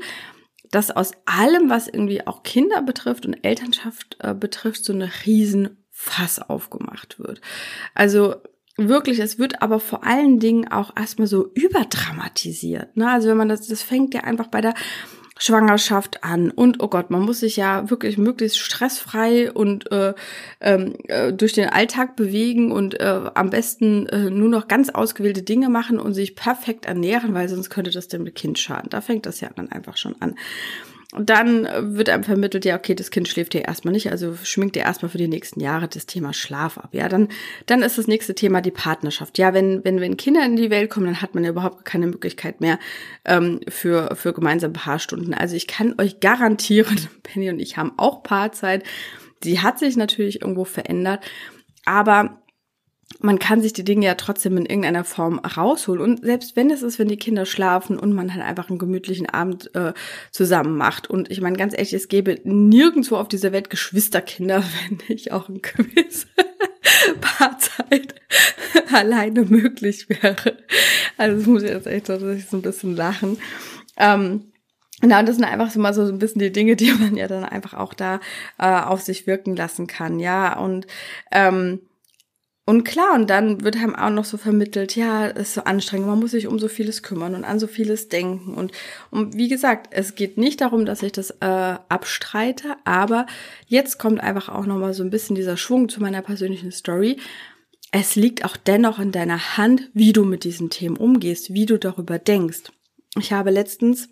dass 0.71 0.89
aus 0.89 1.11
allem, 1.25 1.69
was 1.69 1.87
irgendwie 1.87 2.25
auch 2.25 2.43
Kinder 2.43 2.81
betrifft 2.81 3.25
und 3.25 3.43
Elternschaft 3.43 4.17
äh, 4.19 4.33
betrifft, 4.33 4.85
so 4.85 4.93
eine 4.93 5.11
riesen 5.25 5.77
Fass 5.89 6.39
aufgemacht 6.39 7.19
wird. 7.19 7.41
Also 7.93 8.35
wirklich, 8.77 9.19
es 9.19 9.37
wird 9.37 9.61
aber 9.61 9.79
vor 9.79 10.05
allen 10.05 10.39
Dingen 10.39 10.71
auch 10.71 10.95
erstmal 10.95 11.27
so 11.27 11.51
überdramatisiert. 11.53 12.95
Ne? 12.95 13.09
Also 13.09 13.29
wenn 13.29 13.37
man 13.37 13.49
das, 13.49 13.67
das 13.67 13.83
fängt 13.83 14.13
ja 14.13 14.21
einfach 14.21 14.47
bei 14.47 14.61
der 14.61 14.73
Schwangerschaft 15.41 16.23
an. 16.23 16.51
Und 16.51 16.83
oh 16.83 16.87
Gott, 16.87 17.09
man 17.09 17.21
muss 17.21 17.39
sich 17.39 17.57
ja 17.57 17.89
wirklich 17.89 18.19
möglichst 18.19 18.59
stressfrei 18.59 19.51
und 19.51 19.91
äh, 19.91 20.13
ähm, 20.59 20.93
äh, 21.07 21.33
durch 21.33 21.53
den 21.53 21.67
Alltag 21.67 22.15
bewegen 22.15 22.71
und 22.71 22.99
äh, 22.99 23.21
am 23.33 23.49
besten 23.49 24.05
äh, 24.07 24.29
nur 24.29 24.49
noch 24.49 24.67
ganz 24.67 24.89
ausgewählte 24.89 25.41
Dinge 25.41 25.69
machen 25.69 25.99
und 25.99 26.13
sich 26.13 26.35
perfekt 26.35 26.85
ernähren, 26.85 27.33
weil 27.33 27.49
sonst 27.49 27.71
könnte 27.71 27.89
das 27.89 28.07
dem 28.07 28.31
Kind 28.35 28.59
schaden. 28.59 28.91
Da 28.91 29.01
fängt 29.01 29.25
das 29.25 29.41
ja 29.41 29.49
dann 29.55 29.71
einfach 29.71 29.97
schon 29.97 30.15
an. 30.19 30.35
Dann 31.17 31.67
wird 31.95 32.07
einem 32.07 32.23
vermittelt, 32.23 32.63
ja, 32.63 32.77
okay, 32.77 32.95
das 32.95 33.11
Kind 33.11 33.27
schläft 33.27 33.53
ja 33.53 33.61
erstmal 33.61 33.91
nicht, 33.91 34.09
also 34.11 34.33
schminkt 34.43 34.77
ihr 34.77 34.83
erstmal 34.83 35.09
für 35.09 35.17
die 35.17 35.27
nächsten 35.27 35.59
Jahre 35.59 35.89
das 35.89 36.05
Thema 36.05 36.33
Schlaf 36.33 36.77
ab. 36.77 36.89
Ja, 36.93 37.09
dann, 37.09 37.27
dann 37.65 37.81
ist 37.81 37.97
das 37.97 38.07
nächste 38.07 38.33
Thema 38.33 38.61
die 38.61 38.71
Partnerschaft. 38.71 39.37
Ja, 39.37 39.53
wenn, 39.53 39.83
wenn, 39.83 39.99
wenn 39.99 40.15
Kinder 40.15 40.45
in 40.45 40.55
die 40.55 40.69
Welt 40.69 40.89
kommen, 40.89 41.07
dann 41.07 41.21
hat 41.21 41.35
man 41.35 41.43
ja 41.43 41.49
überhaupt 41.49 41.83
keine 41.83 42.07
Möglichkeit 42.07 42.61
mehr 42.61 42.79
ähm, 43.25 43.59
für, 43.67 44.15
für 44.15 44.31
gemeinsame 44.31 44.73
Paarstunden. 44.73 45.33
Also 45.33 45.55
ich 45.57 45.67
kann 45.67 45.95
euch 45.99 46.21
garantieren, 46.21 47.09
Penny 47.23 47.49
und 47.49 47.59
ich 47.59 47.75
haben 47.75 47.91
auch 47.97 48.23
Paarzeit. 48.23 48.83
Sie 49.43 49.59
hat 49.59 49.79
sich 49.79 49.97
natürlich 49.97 50.41
irgendwo 50.41 50.63
verändert, 50.63 51.25
aber 51.83 52.40
man 53.19 53.39
kann 53.39 53.61
sich 53.61 53.73
die 53.73 53.83
Dinge 53.83 54.05
ja 54.05 54.15
trotzdem 54.15 54.57
in 54.57 54.65
irgendeiner 54.65 55.03
Form 55.03 55.39
rausholen. 55.39 56.01
Und 56.01 56.23
selbst 56.23 56.55
wenn 56.55 56.71
es 56.71 56.81
ist, 56.81 56.99
wenn 56.99 57.07
die 57.07 57.17
Kinder 57.17 57.45
schlafen 57.45 57.99
und 57.99 58.13
man 58.13 58.33
halt 58.33 58.43
einfach 58.43 58.69
einen 58.69 58.79
gemütlichen 58.79 59.27
Abend 59.27 59.73
äh, 59.75 59.93
zusammen 60.31 60.77
macht. 60.77 61.09
Und 61.09 61.29
ich 61.29 61.41
meine, 61.41 61.57
ganz 61.57 61.73
ehrlich, 61.73 61.93
es 61.93 62.07
gäbe 62.07 62.39
nirgendwo 62.43 63.17
auf 63.17 63.27
dieser 63.27 63.51
Welt 63.51 63.69
Geschwisterkinder, 63.69 64.63
wenn 64.89 64.99
nicht 65.09 65.31
auch 65.31 65.49
ein 65.49 65.61
gewisse 65.61 66.27
Paarzeit 67.21 68.15
alleine 68.93 69.43
möglich 69.43 70.07
wäre. 70.09 70.57
Also 71.17 71.37
das 71.37 71.45
muss 71.47 71.63
ich 71.63 71.69
jetzt 71.69 71.87
echt 71.87 72.07
so 72.07 72.13
ein 72.13 72.61
bisschen 72.61 72.95
lachen. 72.95 73.37
Ähm, 73.97 74.51
na, 75.03 75.19
und 75.19 75.27
das 75.27 75.35
sind 75.35 75.45
einfach 75.45 75.71
so 75.71 75.79
mal 75.79 75.93
so 75.93 76.03
ein 76.03 76.19
bisschen 76.19 76.39
die 76.39 76.51
Dinge, 76.51 76.75
die 76.75 76.91
man 76.91 77.15
ja 77.15 77.27
dann 77.27 77.43
einfach 77.43 77.73
auch 77.73 77.93
da 77.93 78.19
äh, 78.59 78.67
auf 78.67 79.01
sich 79.01 79.25
wirken 79.25 79.55
lassen 79.55 79.87
kann, 79.87 80.19
ja. 80.19 80.57
Und 80.59 80.85
ähm, 81.31 81.79
und 82.71 82.85
klar, 82.85 83.15
und 83.15 83.29
dann 83.29 83.65
wird 83.65 83.75
einem 83.75 83.97
auch 83.97 84.09
noch 84.09 84.23
so 84.23 84.37
vermittelt, 84.37 84.95
ja, 84.95 85.27
es 85.27 85.49
ist 85.49 85.53
so 85.55 85.65
anstrengend, 85.65 86.07
man 86.07 86.21
muss 86.21 86.31
sich 86.31 86.47
um 86.47 86.57
so 86.57 86.69
vieles 86.69 87.03
kümmern 87.03 87.35
und 87.35 87.43
an 87.43 87.59
so 87.59 87.67
vieles 87.67 88.07
denken. 88.07 88.53
Und, 88.53 88.71
und 89.09 89.35
wie 89.35 89.49
gesagt, 89.49 89.87
es 89.91 90.15
geht 90.15 90.37
nicht 90.37 90.61
darum, 90.61 90.85
dass 90.85 91.03
ich 91.03 91.11
das 91.11 91.31
äh, 91.41 91.75
abstreite, 91.89 92.77
aber 92.85 93.25
jetzt 93.67 93.99
kommt 93.99 94.21
einfach 94.21 94.47
auch 94.47 94.65
nochmal 94.65 94.93
so 94.93 95.03
ein 95.03 95.09
bisschen 95.09 95.35
dieser 95.35 95.57
Schwung 95.57 95.89
zu 95.89 95.99
meiner 95.99 96.21
persönlichen 96.21 96.71
Story. 96.71 97.17
Es 97.91 98.15
liegt 98.15 98.45
auch 98.45 98.55
dennoch 98.55 98.99
in 98.99 99.11
deiner 99.11 99.57
Hand, 99.57 99.89
wie 99.93 100.13
du 100.13 100.23
mit 100.23 100.45
diesen 100.45 100.69
Themen 100.69 100.95
umgehst, 100.95 101.53
wie 101.53 101.65
du 101.65 101.77
darüber 101.77 102.19
denkst. 102.19 102.71
Ich 103.19 103.33
habe 103.33 103.49
letztens 103.49 104.07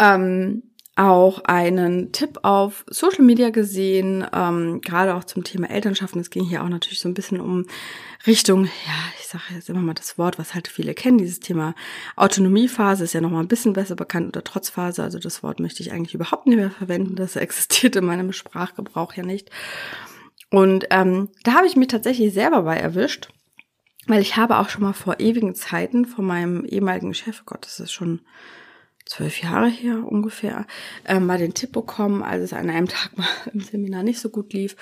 ähm, 0.00 0.64
auch 0.96 1.44
einen 1.44 2.10
Tipp 2.12 2.38
auf 2.42 2.84
Social 2.88 3.22
Media 3.22 3.50
gesehen, 3.50 4.26
ähm, 4.32 4.80
gerade 4.80 5.14
auch 5.14 5.24
zum 5.24 5.44
Thema 5.44 5.68
Elternschaft. 5.68 6.16
Es 6.16 6.30
ging 6.30 6.44
hier 6.44 6.64
auch 6.64 6.68
natürlich 6.70 7.00
so 7.00 7.08
ein 7.08 7.14
bisschen 7.14 7.38
um 7.38 7.66
Richtung, 8.26 8.64
ja, 8.64 8.94
ich 9.20 9.26
sage 9.26 9.44
jetzt 9.54 9.68
immer 9.68 9.80
mal 9.80 9.92
das 9.92 10.16
Wort, 10.16 10.38
was 10.38 10.54
halt 10.54 10.68
viele 10.68 10.94
kennen, 10.94 11.18
dieses 11.18 11.38
Thema 11.38 11.74
Autonomiephase 12.16 13.04
ist 13.04 13.12
ja 13.12 13.20
nochmal 13.20 13.42
ein 13.42 13.48
bisschen 13.48 13.74
besser 13.74 13.94
bekannt 13.94 14.28
oder 14.28 14.42
Trotzphase. 14.42 15.02
Also 15.02 15.18
das 15.18 15.42
Wort 15.42 15.60
möchte 15.60 15.82
ich 15.82 15.92
eigentlich 15.92 16.14
überhaupt 16.14 16.46
nicht 16.46 16.56
mehr 16.56 16.70
verwenden. 16.70 17.14
Das 17.14 17.36
existiert 17.36 17.94
in 17.94 18.06
meinem 18.06 18.32
Sprachgebrauch 18.32 19.12
ja 19.12 19.22
nicht. 19.22 19.50
Und 20.50 20.86
ähm, 20.90 21.28
da 21.44 21.54
habe 21.54 21.66
ich 21.66 21.76
mich 21.76 21.88
tatsächlich 21.88 22.32
selber 22.32 22.62
bei 22.62 22.76
erwischt, 22.76 23.28
weil 24.06 24.22
ich 24.22 24.36
habe 24.36 24.56
auch 24.56 24.70
schon 24.70 24.82
mal 24.82 24.94
vor 24.94 25.20
ewigen 25.20 25.54
Zeiten 25.54 26.06
von 26.06 26.24
meinem 26.24 26.64
ehemaligen 26.64 27.12
Chef, 27.12 27.40
oh 27.42 27.46
Gott, 27.46 27.66
das 27.66 27.80
ist 27.80 27.92
schon 27.92 28.22
zwölf 29.06 29.40
Jahre 29.40 29.68
her 29.68 30.04
ungefähr, 30.04 30.66
äh, 31.04 31.20
mal 31.20 31.38
den 31.38 31.54
Tipp 31.54 31.72
bekommen, 31.72 32.22
als 32.22 32.42
es 32.42 32.52
an 32.52 32.68
einem 32.68 32.88
Tag 32.88 33.16
mal 33.16 33.28
im 33.52 33.60
Seminar 33.60 34.02
nicht 34.02 34.20
so 34.20 34.28
gut 34.28 34.52
lief. 34.52 34.76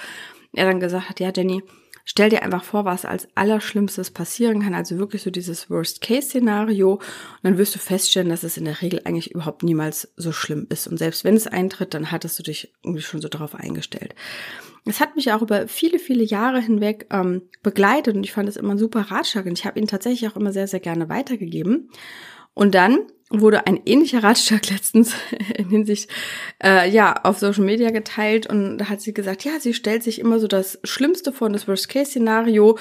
Er 0.52 0.66
dann 0.66 0.81
gesagt 0.81 1.11
hat, 1.11 1.21
ja, 1.21 1.31
Jenny, 1.35 1.62
stell 2.04 2.31
dir 2.31 2.43
einfach 2.43 2.64
vor, 2.64 2.85
was 2.85 3.04
als 3.04 3.28
Allerschlimmstes 3.35 4.11
passieren 4.11 4.62
kann, 4.62 4.75
also 4.75 4.99
wirklich 4.99 5.23
so 5.23 5.31
dieses 5.31 5.69
Worst-Case-Szenario. 5.69 6.95
Und 6.95 7.02
dann 7.43 7.59
wirst 7.59 7.75
du 7.75 7.78
feststellen, 7.78 8.28
dass 8.28 8.45
es 8.45 8.57
in 8.57 8.64
der 8.64 8.81
Regel 8.83 9.02
eigentlich 9.04 9.33
überhaupt 9.33 9.62
niemals 9.62 10.12
so 10.16 10.33
schlimm 10.33 10.66
ist. 10.71 10.87
Und 10.87 10.99
selbst 10.99 11.25
wenn 11.25 11.35
es 11.35 11.47
eintritt, 11.47 11.95
dann 11.95 12.11
hattest 12.11 12.38
du 12.38 12.43
dich 12.43 12.73
irgendwie 12.83 13.02
schon 13.02 13.21
so 13.21 13.28
darauf 13.28 13.54
eingestellt. 13.54 14.14
Es 14.87 15.00
hat 15.00 15.16
mich 15.16 15.33
auch 15.33 15.40
über 15.40 15.66
viele, 15.66 15.99
viele 15.99 16.23
Jahre 16.23 16.61
hinweg 16.61 17.07
ähm, 17.11 17.43
begleitet 17.62 18.16
und 18.16 18.25
ich 18.25 18.33
fand 18.33 18.49
es 18.50 18.57
immer 18.57 18.75
ein 18.75 18.78
super 18.78 19.00
Ratschlag 19.11 19.47
und 19.47 19.59
ich 19.59 19.64
habe 19.64 19.81
ihn 19.81 19.87
tatsächlich 19.87 20.31
auch 20.31 20.37
immer 20.37 20.52
sehr, 20.52 20.69
sehr 20.69 20.81
gerne 20.81 21.09
weitergegeben. 21.09 21.88
Und 22.52 22.75
dann 22.75 22.99
wurde 23.31 23.66
ein 23.66 23.81
ähnlicher 23.85 24.23
Ratschlag 24.23 24.69
letztens 24.71 25.14
in 25.57 25.71
Hinsicht 25.71 26.11
äh, 26.62 26.88
ja 26.88 27.21
auf 27.25 27.38
Social 27.38 27.64
Media 27.64 27.90
geteilt 27.90 28.47
und 28.47 28.78
da 28.78 28.88
hat 28.88 29.00
sie 29.00 29.14
gesagt, 29.14 29.45
ja, 29.45 29.59
sie 29.61 29.75
stellt 29.75 30.02
sich 30.02 30.19
immer 30.19 30.40
so 30.40 30.47
das 30.47 30.78
Schlimmste 30.85 31.33
vor, 31.33 31.49
das 31.50 31.66
Worst-Case-Szenario 31.66 32.78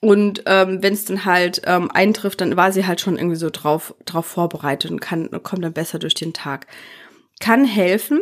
und 0.00 0.44
ähm, 0.46 0.82
wenn 0.82 0.92
es 0.92 1.04
dann 1.04 1.24
halt 1.24 1.62
ähm, 1.64 1.90
eintrifft, 1.90 2.40
dann 2.40 2.56
war 2.56 2.72
sie 2.72 2.86
halt 2.86 3.00
schon 3.00 3.16
irgendwie 3.16 3.36
so 3.36 3.50
drauf 3.50 3.94
drauf 4.04 4.26
vorbereitet 4.26 4.90
und 4.90 5.00
kann 5.00 5.30
kommt 5.42 5.64
dann 5.64 5.72
besser 5.72 5.98
durch 5.98 6.14
den 6.14 6.32
Tag. 6.32 6.66
Kann 7.40 7.64
helfen, 7.64 8.20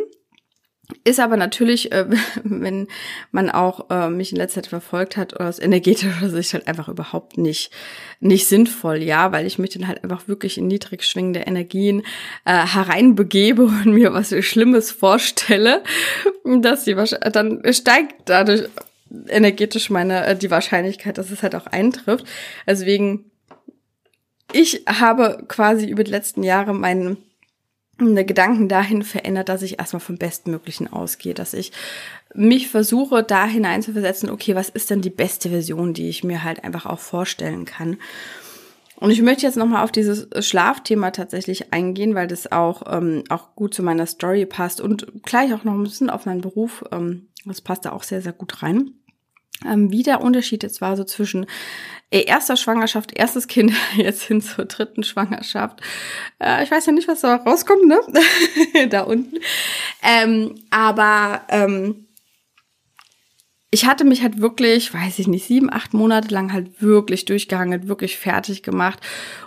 ist 1.03 1.19
aber 1.19 1.35
natürlich, 1.35 1.91
äh, 1.91 2.05
wenn 2.43 2.87
man 3.31 3.49
auch 3.49 3.89
äh, 3.89 4.09
mich 4.09 4.31
in 4.31 4.37
letzter 4.37 4.61
Zeit 4.61 4.67
verfolgt 4.67 5.17
hat, 5.17 5.39
aus 5.39 5.59
energetischer 5.59 6.29
Sicht 6.29 6.53
halt 6.53 6.67
einfach 6.67 6.87
überhaupt 6.87 7.37
nicht, 7.37 7.71
nicht 8.19 8.47
sinnvoll, 8.47 9.03
ja, 9.03 9.31
weil 9.31 9.45
ich 9.45 9.59
mich 9.59 9.71
dann 9.71 9.87
halt 9.87 10.03
einfach 10.03 10.27
wirklich 10.27 10.57
in 10.57 10.67
niedrig 10.67 11.03
schwingende 11.03 11.41
Energien 11.41 12.03
äh, 12.45 12.65
hereinbegebe 12.65 13.63
und 13.63 13.87
mir 13.87 14.13
was 14.13 14.33
Schlimmes 14.45 14.91
vorstelle, 14.91 15.83
dass 16.61 16.85
die 16.85 16.95
dann 16.95 17.61
steigt 17.73 18.29
dadurch 18.29 18.69
energetisch 19.27 19.89
meine 19.89 20.25
äh, 20.25 20.35
die 20.35 20.51
Wahrscheinlichkeit, 20.51 21.17
dass 21.17 21.31
es 21.31 21.43
halt 21.43 21.55
auch 21.55 21.67
eintrifft. 21.67 22.25
Deswegen, 22.65 23.31
ich 24.53 24.83
habe 24.87 25.43
quasi 25.47 25.87
über 25.87 26.03
die 26.03 26.11
letzten 26.11 26.43
Jahre 26.43 26.73
meinen 26.73 27.07
eine 27.07 27.17
Gedanken 27.97 28.69
dahin 28.69 29.03
verändert, 29.03 29.49
dass 29.49 29.61
ich 29.61 29.79
erstmal 29.79 29.99
vom 29.99 30.17
Bestmöglichen 30.17 30.91
ausgehe, 30.91 31.33
dass 31.33 31.53
ich 31.53 31.71
mich 32.33 32.67
versuche, 32.67 33.23
da 33.23 33.45
hineinzuversetzen, 33.45 34.29
okay, 34.29 34.55
was 34.55 34.69
ist 34.69 34.89
denn 34.89 35.01
die 35.01 35.09
beste 35.09 35.49
Version, 35.49 35.93
die 35.93 36.09
ich 36.09 36.23
mir 36.23 36.43
halt 36.43 36.63
einfach 36.63 36.85
auch 36.85 36.99
vorstellen 36.99 37.65
kann. 37.65 37.97
Und 38.95 39.11
ich 39.11 39.21
möchte 39.21 39.45
jetzt 39.45 39.57
nochmal 39.57 39.83
auf 39.83 39.91
dieses 39.91 40.27
Schlafthema 40.45 41.11
tatsächlich 41.11 41.71
eingehen, 41.71 42.15
weil 42.15 42.27
das 42.27 42.51
auch, 42.51 42.83
ähm, 42.91 43.23
auch 43.29 43.55
gut 43.55 43.73
zu 43.73 43.83
meiner 43.83 44.07
Story 44.07 44.45
passt 44.45 44.81
und 44.81 45.23
gleich 45.23 45.53
auch 45.53 45.63
noch 45.63 45.73
ein 45.73 45.83
bisschen 45.83 46.09
auf 46.09 46.25
meinen 46.25 46.41
Beruf. 46.41 46.83
Ähm, 46.91 47.27
das 47.45 47.61
passt 47.61 47.85
da 47.85 47.91
auch 47.91 48.03
sehr, 48.03 48.21
sehr 48.21 48.33
gut 48.33 48.63
rein 48.63 48.91
ähm, 49.65 49.91
wie 49.91 50.03
der 50.03 50.21
Unterschied 50.21 50.63
jetzt 50.63 50.81
war 50.81 50.95
so 50.97 51.03
zwischen 51.03 51.45
äh, 52.09 52.23
erster 52.23 52.57
Schwangerschaft, 52.57 53.11
erstes 53.13 53.47
Kind, 53.47 53.73
jetzt 53.95 54.23
hin 54.23 54.41
zur 54.41 54.65
dritten 54.65 55.03
Schwangerschaft. 55.03 55.81
Äh, 56.39 56.63
ich 56.63 56.71
weiß 56.71 56.85
ja 56.85 56.93
nicht, 56.93 57.07
was 57.07 57.21
da 57.21 57.35
rauskommt, 57.35 57.85
ne? 57.85 57.99
da 58.89 59.01
unten. 59.01 59.39
Ähm, 60.03 60.55
aber 60.69 61.41
ähm, 61.49 62.06
ich 63.69 63.85
hatte 63.85 64.05
mich 64.05 64.23
halt 64.23 64.39
wirklich, 64.39 64.93
weiß 64.93 65.19
ich 65.19 65.27
nicht, 65.27 65.45
sieben, 65.45 65.71
acht 65.71 65.93
Monate 65.93 66.33
lang 66.33 66.53
halt 66.53 66.81
wirklich 66.81 67.25
durchgehangelt, 67.25 67.89
wirklich 67.89 68.17
fertig 68.17 68.63
gemacht. 68.63 68.99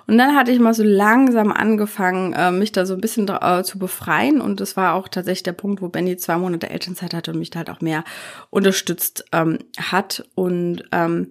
Und 0.07 0.19
dann 0.19 0.37
hatte 0.37 0.51
ich 0.51 0.61
mal 0.61 0.75
so 0.75 0.83
langsam 0.83 1.51
angefangen, 1.51 2.35
äh, 2.35 2.51
mich 2.51 2.71
da 2.71 2.85
so 2.85 2.93
ein 2.93 3.01
bisschen 3.01 3.27
äh, 3.29 3.63
zu 3.65 3.79
befreien. 3.79 4.43
Und 4.43 4.61
das 4.61 4.77
war 4.77 4.93
auch 4.93 5.09
tatsächlich 5.09 5.45
der 5.45 5.53
Punkt, 5.53 5.81
wo 5.81 5.89
Benny 5.89 6.19
zwei 6.19 6.37
Monate 6.37 6.69
Elternzeit 6.69 7.15
hatte 7.15 7.31
und 7.31 7.39
mich 7.39 7.49
da 7.49 7.61
halt 7.61 7.71
auch 7.71 7.81
mehr 7.81 8.05
unterstützt 8.51 9.25
ähm, 9.33 9.59
hat. 9.79 10.29
Und 10.35 10.85
ähm, 10.93 11.29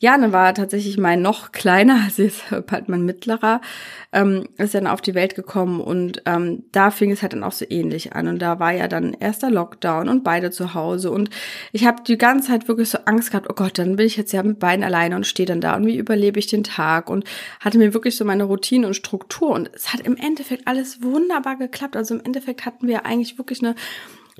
ja, 0.00 0.16
dann 0.16 0.32
war 0.32 0.54
tatsächlich 0.54 0.96
mein 0.96 1.22
noch 1.22 1.50
kleiner, 1.50 2.00
also 2.04 2.22
jetzt 2.22 2.44
bald 2.66 2.88
mein 2.88 3.04
mittlerer, 3.04 3.60
ähm, 4.12 4.48
ist 4.56 4.74
dann 4.74 4.86
auf 4.86 5.00
die 5.00 5.14
Welt 5.14 5.34
gekommen 5.34 5.80
und 5.80 6.22
ähm, 6.24 6.64
da 6.72 6.90
fing 6.90 7.10
es 7.10 7.22
halt 7.22 7.32
dann 7.32 7.44
auch 7.44 7.52
so 7.52 7.64
ähnlich 7.68 8.14
an 8.14 8.28
und 8.28 8.40
da 8.40 8.58
war 8.58 8.72
ja 8.72 8.88
dann 8.88 9.14
erster 9.14 9.50
Lockdown 9.50 10.08
und 10.08 10.24
beide 10.24 10.50
zu 10.50 10.74
Hause 10.74 11.10
und 11.10 11.30
ich 11.72 11.84
habe 11.84 12.02
die 12.06 12.16
ganze 12.16 12.48
Zeit 12.48 12.68
wirklich 12.68 12.88
so 12.88 12.98
Angst 13.04 13.30
gehabt, 13.30 13.48
oh 13.50 13.54
Gott, 13.54 13.78
dann 13.78 13.96
bin 13.96 14.06
ich 14.06 14.16
jetzt 14.16 14.32
ja 14.32 14.42
mit 14.42 14.58
beiden 14.58 14.84
alleine 14.84 15.16
und 15.16 15.26
stehe 15.26 15.46
dann 15.46 15.60
da 15.60 15.76
und 15.76 15.86
wie 15.86 15.98
überlebe 15.98 16.38
ich 16.38 16.46
den 16.46 16.64
Tag 16.64 17.10
und 17.10 17.24
hatte 17.60 17.78
mir 17.78 17.92
wirklich 17.92 18.16
so 18.16 18.24
meine 18.24 18.44
Routine 18.44 18.86
und 18.86 18.94
Struktur 18.94 19.50
und 19.50 19.70
es 19.74 19.92
hat 19.92 20.00
im 20.00 20.16
Endeffekt 20.16 20.66
alles 20.66 21.02
wunderbar 21.02 21.56
geklappt, 21.56 21.96
also 21.96 22.14
im 22.14 22.24
Endeffekt 22.24 22.64
hatten 22.64 22.86
wir 22.86 23.04
eigentlich 23.04 23.36
wirklich 23.36 23.62
eine 23.62 23.74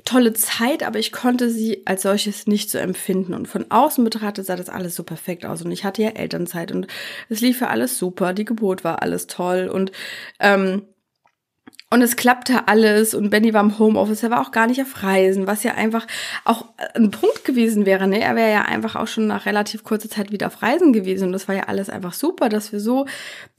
tolle 0.05 0.33
Zeit, 0.33 0.83
aber 0.83 0.99
ich 0.99 1.11
konnte 1.11 1.49
sie 1.49 1.83
als 1.85 2.03
solches 2.03 2.47
nicht 2.47 2.69
so 2.69 2.77
empfinden. 2.77 3.33
Und 3.33 3.47
von 3.47 3.69
außen 3.69 4.03
betrachtet 4.03 4.45
sah 4.45 4.55
das 4.55 4.69
alles 4.69 4.95
so 4.95 5.03
perfekt 5.03 5.45
aus. 5.45 5.61
Und 5.61 5.71
ich 5.71 5.83
hatte 5.83 6.01
ja 6.01 6.09
Elternzeit 6.09 6.71
und 6.71 6.87
es 7.29 7.41
lief 7.41 7.61
ja 7.61 7.67
alles 7.67 7.97
super. 7.97 8.33
Die 8.33 8.45
Geburt 8.45 8.83
war 8.83 9.01
alles 9.01 9.27
toll. 9.27 9.67
Und 9.67 9.91
ähm, 10.39 10.83
und 11.91 12.03
es 12.03 12.15
klappte 12.15 12.67
alles 12.67 13.15
und 13.15 13.31
Benny 13.31 13.53
war 13.53 13.63
im 13.63 13.79
Homeoffice, 13.79 14.21
er 14.21 14.29
war 14.29 14.41
auch 14.41 14.51
gar 14.51 14.67
nicht 14.67 14.79
auf 14.79 15.01
Reisen, 15.01 15.47
was 15.47 15.63
ja 15.63 15.73
einfach 15.73 16.05
auch 16.45 16.65
ein 16.93 17.09
Punkt 17.09 17.45
gewesen 17.45 17.87
wäre. 17.87 18.07
Ne? 18.07 18.21
Er 18.21 18.35
wäre 18.35 18.51
ja 18.51 18.61
einfach 18.61 18.95
auch 18.95 19.07
schon 19.07 19.25
nach 19.25 19.47
relativ 19.47 19.83
kurzer 19.83 20.07
Zeit 20.07 20.31
wieder 20.31 20.47
auf 20.47 20.61
Reisen 20.61 20.93
gewesen 20.93 21.25
und 21.25 21.31
das 21.31 21.47
war 21.47 21.55
ja 21.55 21.63
alles 21.63 21.89
einfach 21.89 22.13
super, 22.13 22.47
dass 22.47 22.71
wir 22.71 22.79
so 22.79 23.07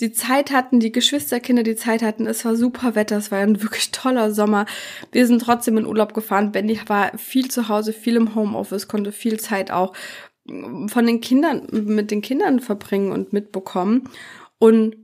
die 0.00 0.12
Zeit 0.12 0.52
hatten, 0.52 0.78
die 0.78 0.92
Geschwisterkinder 0.92 1.64
die 1.64 1.74
Zeit 1.74 2.02
hatten. 2.02 2.28
Es 2.28 2.44
war 2.44 2.54
super 2.54 2.94
Wetter, 2.94 3.16
es 3.16 3.32
war 3.32 3.40
ein 3.40 3.62
wirklich 3.62 3.90
toller 3.90 4.30
Sommer. 4.32 4.64
Wir 5.10 5.26
sind 5.26 5.42
trotzdem 5.42 5.76
in 5.76 5.86
Urlaub 5.86 6.14
gefahren. 6.14 6.52
Benny 6.52 6.78
war 6.86 7.18
viel 7.18 7.50
zu 7.50 7.68
Hause, 7.68 7.92
viel 7.92 8.14
im 8.14 8.36
Homeoffice, 8.36 8.86
konnte 8.86 9.10
viel 9.10 9.40
Zeit 9.40 9.72
auch 9.72 9.92
von 10.46 11.06
den 11.06 11.20
Kindern, 11.20 11.66
mit 11.70 12.12
den 12.12 12.22
Kindern 12.22 12.60
verbringen 12.60 13.10
und 13.10 13.32
mitbekommen. 13.32 14.08
Und 14.58 14.96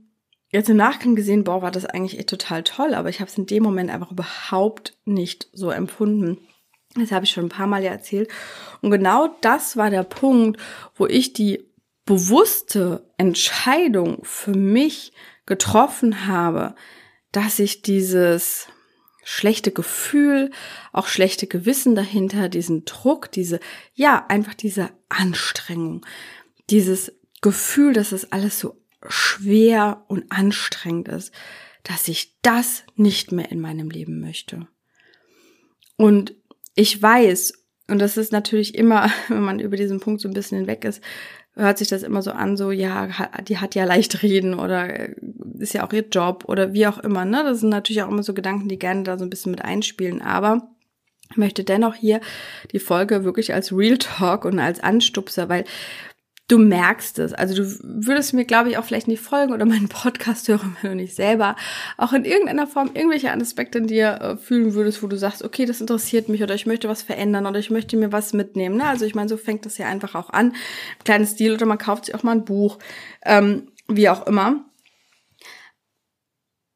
jetzt 0.49 0.69
im 0.69 0.77
Nachgang 0.77 1.15
gesehen, 1.15 1.43
boah, 1.43 1.61
war 1.61 1.71
das 1.71 1.85
eigentlich 1.85 2.17
echt 2.17 2.29
total 2.29 2.63
toll, 2.63 2.93
aber 2.93 3.09
ich 3.09 3.19
habe 3.19 3.29
es 3.29 3.37
in 3.37 3.45
dem 3.45 3.63
Moment 3.63 3.89
einfach 3.89 4.11
überhaupt 4.11 4.97
nicht 5.05 5.49
so 5.53 5.69
empfunden. 5.71 6.37
Das 6.95 7.11
habe 7.11 7.25
ich 7.25 7.31
schon 7.31 7.45
ein 7.45 7.49
paar 7.49 7.67
Mal 7.67 7.83
ja 7.83 7.91
erzählt. 7.91 8.29
Und 8.81 8.91
genau 8.91 9.35
das 9.41 9.77
war 9.77 9.89
der 9.89 10.03
Punkt, 10.03 10.59
wo 10.95 11.05
ich 11.05 11.33
die 11.33 11.65
bewusste 12.05 13.05
Entscheidung 13.17 14.19
für 14.23 14.53
mich 14.53 15.11
getroffen 15.45 16.27
habe, 16.27 16.75
dass 17.31 17.59
ich 17.59 17.81
dieses 17.81 18.67
schlechte 19.23 19.71
Gefühl, 19.71 20.51
auch 20.93 21.07
schlechte 21.07 21.47
Gewissen 21.47 21.95
dahinter, 21.95 22.47
diesen 22.47 22.85
Druck, 22.85 23.29
diese, 23.29 23.59
ja, 23.93 24.25
einfach 24.29 24.53
diese 24.53 24.89
Anstrengung, 25.09 26.05
dieses 26.69 27.11
Gefühl, 27.41 27.93
dass 27.93 28.13
es 28.13 28.31
alles 28.31 28.59
so 28.59 28.81
schwer 29.09 30.03
und 30.07 30.31
anstrengend 30.31 31.07
ist, 31.07 31.33
dass 31.83 32.07
ich 32.07 32.35
das 32.41 32.83
nicht 32.95 33.31
mehr 33.31 33.51
in 33.51 33.59
meinem 33.59 33.89
Leben 33.89 34.19
möchte. 34.19 34.67
Und 35.95 36.35
ich 36.75 37.01
weiß, 37.01 37.53
und 37.89 37.99
das 37.99 38.17
ist 38.17 38.31
natürlich 38.31 38.75
immer, 38.75 39.09
wenn 39.27 39.41
man 39.41 39.59
über 39.59 39.77
diesen 39.77 39.99
Punkt 39.99 40.21
so 40.21 40.27
ein 40.27 40.33
bisschen 40.33 40.59
hinweg 40.59 40.85
ist, 40.85 41.01
hört 41.55 41.79
sich 41.79 41.87
das 41.87 42.03
immer 42.03 42.21
so 42.21 42.31
an, 42.31 42.55
so, 42.55 42.71
ja, 42.71 43.09
die 43.47 43.57
hat 43.57 43.73
ja 43.73 43.85
leicht 43.85 44.21
reden 44.21 44.53
oder 44.53 45.09
äh, 45.09 45.15
ist 45.57 45.73
ja 45.73 45.87
auch 45.87 45.91
ihr 45.91 46.05
Job 46.07 46.45
oder 46.47 46.73
wie 46.73 46.85
auch 46.85 46.99
immer, 46.99 47.25
ne? 47.25 47.43
Das 47.43 47.61
sind 47.61 47.69
natürlich 47.69 48.03
auch 48.03 48.09
immer 48.09 48.21
so 48.21 48.35
Gedanken, 48.35 48.69
die 48.69 48.77
gerne 48.77 49.03
da 49.03 49.17
so 49.17 49.25
ein 49.25 49.31
bisschen 49.31 49.51
mit 49.51 49.63
einspielen, 49.63 50.21
aber 50.21 50.69
ich 51.31 51.37
möchte 51.37 51.63
dennoch 51.63 51.95
hier 51.95 52.21
die 52.71 52.79
Folge 52.79 53.23
wirklich 53.23 53.53
als 53.53 53.73
Real 53.73 53.97
Talk 53.97 54.45
und 54.45 54.59
als 54.59 54.79
Anstupser, 54.79 55.49
weil 55.49 55.65
du 56.47 56.57
merkst 56.57 57.19
es. 57.19 57.33
Also 57.33 57.55
du 57.55 57.79
würdest 57.83 58.33
mir, 58.33 58.45
glaube 58.45 58.69
ich, 58.69 58.77
auch 58.77 58.85
vielleicht 58.85 59.07
nicht 59.07 59.21
folgen 59.21 59.53
oder 59.53 59.65
meinen 59.65 59.89
Podcast 59.89 60.47
hören, 60.47 60.77
wenn 60.81 60.91
du 60.91 60.95
nicht 60.95 61.15
selber 61.15 61.55
auch 61.97 62.13
in 62.13 62.25
irgendeiner 62.25 62.67
Form 62.67 62.91
irgendwelche 62.93 63.31
Aspekte 63.31 63.79
in 63.79 63.87
dir 63.87 64.21
äh, 64.21 64.37
fühlen 64.37 64.73
würdest, 64.73 65.03
wo 65.03 65.07
du 65.07 65.17
sagst, 65.17 65.43
okay, 65.43 65.65
das 65.65 65.81
interessiert 65.81 66.29
mich 66.29 66.41
oder 66.41 66.55
ich 66.55 66.65
möchte 66.65 66.87
was 66.87 67.01
verändern 67.01 67.45
oder 67.45 67.59
ich 67.59 67.69
möchte 67.69 67.97
mir 67.97 68.11
was 68.11 68.33
mitnehmen. 68.33 68.77
Ne? 68.77 68.85
Also 68.85 69.05
ich 69.05 69.15
meine, 69.15 69.29
so 69.29 69.37
fängt 69.37 69.65
das 69.65 69.77
ja 69.77 69.87
einfach 69.87 70.15
auch 70.15 70.29
an. 70.29 70.55
Kleines 71.03 71.31
Stil 71.31 71.53
oder 71.53 71.65
man 71.65 71.77
kauft 71.77 72.05
sich 72.05 72.15
auch 72.15 72.23
mal 72.23 72.31
ein 72.31 72.45
Buch, 72.45 72.79
ähm, 73.25 73.71
wie 73.87 74.09
auch 74.09 74.25
immer. 74.25 74.63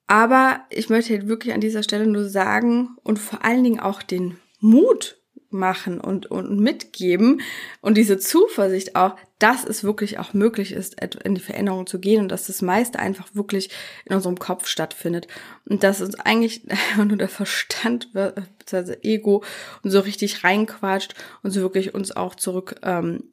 Aber 0.08 0.66
ich 0.70 0.90
möchte 0.90 1.30
wirklich 1.30 1.54
an 1.54 1.62
dieser 1.62 1.84
Stelle 1.84 2.06
nur 2.06 2.28
sagen 2.28 2.98
und 3.04 3.18
vor 3.18 3.46
allen 3.46 3.64
Dingen 3.64 3.80
auch 3.80 4.04
den 4.04 4.38
Mut 4.60 5.22
machen 5.50 6.02
und, 6.02 6.30
und 6.30 6.60
mitgeben 6.60 7.42
und 7.80 7.96
diese 7.98 8.18
Zuversicht 8.18 8.98
auch, 8.98 9.16
dass 9.42 9.64
es 9.64 9.84
wirklich 9.84 10.20
auch 10.20 10.34
möglich 10.34 10.72
ist, 10.72 11.02
in 11.24 11.34
die 11.34 11.42
Veränderung 11.42 11.88
zu 11.88 12.00
gehen 12.00 12.22
und 12.22 12.30
dass 12.30 12.46
das 12.46 12.62
meiste 12.62 13.00
einfach 13.00 13.34
wirklich 13.34 13.72
in 14.06 14.16
unserem 14.16 14.38
Kopf 14.38 14.68
stattfindet 14.68 15.28
und 15.68 15.84
dass 15.84 16.00
uns 16.00 16.14
eigentlich 16.20 16.62
nur 16.98 17.18
der 17.18 17.28
Verstand 17.28 18.14
bzw. 18.14 18.98
Ego 19.02 19.44
und 19.82 19.90
so 19.90 20.00
richtig 20.00 20.44
reinquatscht 20.44 21.16
und 21.42 21.50
so 21.50 21.62
wirklich 21.62 21.96
uns 21.96 22.16
auch 22.16 22.36
zurückhalten 22.36 23.24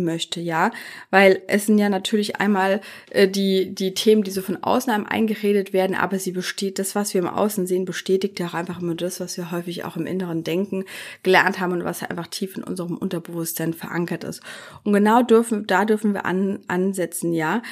ähm, 0.00 0.04
möchte, 0.04 0.40
ja, 0.40 0.70
weil 1.10 1.42
es 1.46 1.66
sind 1.66 1.76
ja 1.76 1.90
natürlich 1.90 2.36
einmal 2.36 2.80
äh, 3.10 3.28
die 3.28 3.74
die 3.74 3.92
Themen, 3.92 4.22
die 4.22 4.30
so 4.30 4.40
von 4.40 4.62
außen 4.62 4.90
einem 4.90 5.04
eingeredet 5.04 5.74
werden, 5.74 5.94
aber 5.94 6.18
sie 6.18 6.32
besteht 6.32 6.78
das, 6.78 6.94
was 6.94 7.12
wir 7.12 7.20
im 7.20 7.28
Außen 7.28 7.66
sehen, 7.66 7.84
bestätigt 7.84 8.40
ja 8.40 8.46
auch 8.46 8.54
einfach 8.54 8.80
immer 8.80 8.94
das, 8.94 9.20
was 9.20 9.36
wir 9.36 9.50
häufig 9.50 9.84
auch 9.84 9.98
im 9.98 10.06
Inneren 10.06 10.42
denken 10.42 10.86
gelernt 11.22 11.60
haben 11.60 11.72
und 11.72 11.84
was 11.84 12.02
einfach 12.02 12.28
tief 12.28 12.56
in 12.56 12.64
unserem 12.64 12.96
Unterbewusstsein 12.96 13.74
verankert 13.74 14.24
ist 14.24 14.40
und 14.84 14.94
genau 14.94 15.22
dürfen 15.22 15.49
dürfen, 15.50 15.66
da 15.66 15.84
dürfen 15.84 16.14
wir 16.14 16.24
an, 16.24 16.60
ansetzen, 16.68 17.32
ja. 17.32 17.62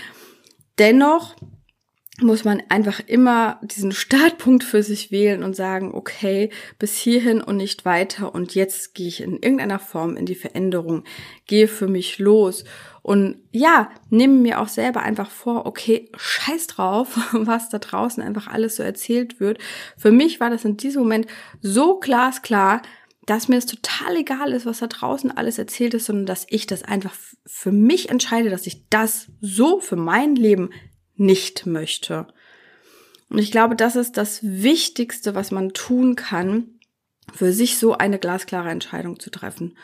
Dennoch 0.79 1.37
muss 2.21 2.45
man 2.45 2.63
einfach 2.69 3.01
immer 3.07 3.61
diesen 3.63 3.93
Startpunkt 3.93 4.65
für 4.65 4.83
sich 4.83 5.13
wählen 5.13 5.45
und 5.45 5.55
sagen, 5.55 5.95
okay, 5.95 6.51
bis 6.79 6.97
hierhin 6.97 7.41
und 7.41 7.57
nicht 7.57 7.85
weiter 7.85 8.35
und 8.35 8.57
jetzt 8.57 8.95
gehe 8.95 9.07
ich 9.07 9.21
in 9.21 9.35
irgendeiner 9.35 9.79
Form 9.79 10.17
in 10.17 10.27
die 10.27 10.35
Veränderung, 10.35 11.05
gehe 11.47 11.69
für 11.69 11.87
mich 11.87 12.19
los 12.19 12.65
und 13.03 13.37
ja, 13.53 13.91
nehme 14.11 14.35
mir 14.35 14.61
auch 14.61 14.69
selber 14.69 15.03
einfach 15.03 15.31
vor, 15.31 15.65
okay, 15.65 16.11
scheiß 16.17 16.67
drauf, 16.67 17.17
was 17.33 17.69
da 17.69 17.79
draußen 17.79 18.23
einfach 18.23 18.49
alles 18.49 18.77
so 18.77 18.83
erzählt 18.83 19.39
wird. 19.39 19.59
Für 19.97 20.11
mich 20.11 20.41
war 20.41 20.51
das 20.51 20.65
in 20.65 20.77
diesem 20.77 21.03
Moment 21.03 21.29
so 21.61 22.01
glasklar, 22.01 22.83
dass 23.29 23.49
mir 23.49 23.57
es 23.57 23.67
total 23.67 24.17
egal 24.17 24.53
ist, 24.53 24.65
was 24.65 24.79
da 24.79 24.87
draußen 24.87 25.37
alles 25.37 25.59
erzählt 25.59 25.93
ist, 25.93 26.07
sondern 26.07 26.25
dass 26.25 26.47
ich 26.49 26.67
das 26.67 26.83
einfach 26.83 27.15
für 27.45 27.73
mich 27.73 28.09
entscheide, 28.09 28.49
dass 28.49 28.67
ich 28.67 28.89
das 28.89 29.29
so 29.43 29.81
für 29.81 29.97
mein 29.97 30.35
Leben 30.35 30.71
nicht 31.15 31.67
möchte. 31.67 32.27
Und 33.29 33.39
ich 33.39 33.51
glaube, 33.51 33.77
das 33.77 33.97
ist 33.97 34.17
das 34.17 34.41
Wichtigste, 34.43 35.35
was 35.35 35.51
man 35.51 35.75
tun 35.75 36.17
kann, 36.17 36.79
für 37.35 37.53
sich 37.53 37.77
so 37.77 37.99
eine 37.99 38.19
glasklare 38.19 38.71
Entscheidung 38.71 39.21
zu 39.21 39.31
treffen 39.31 39.77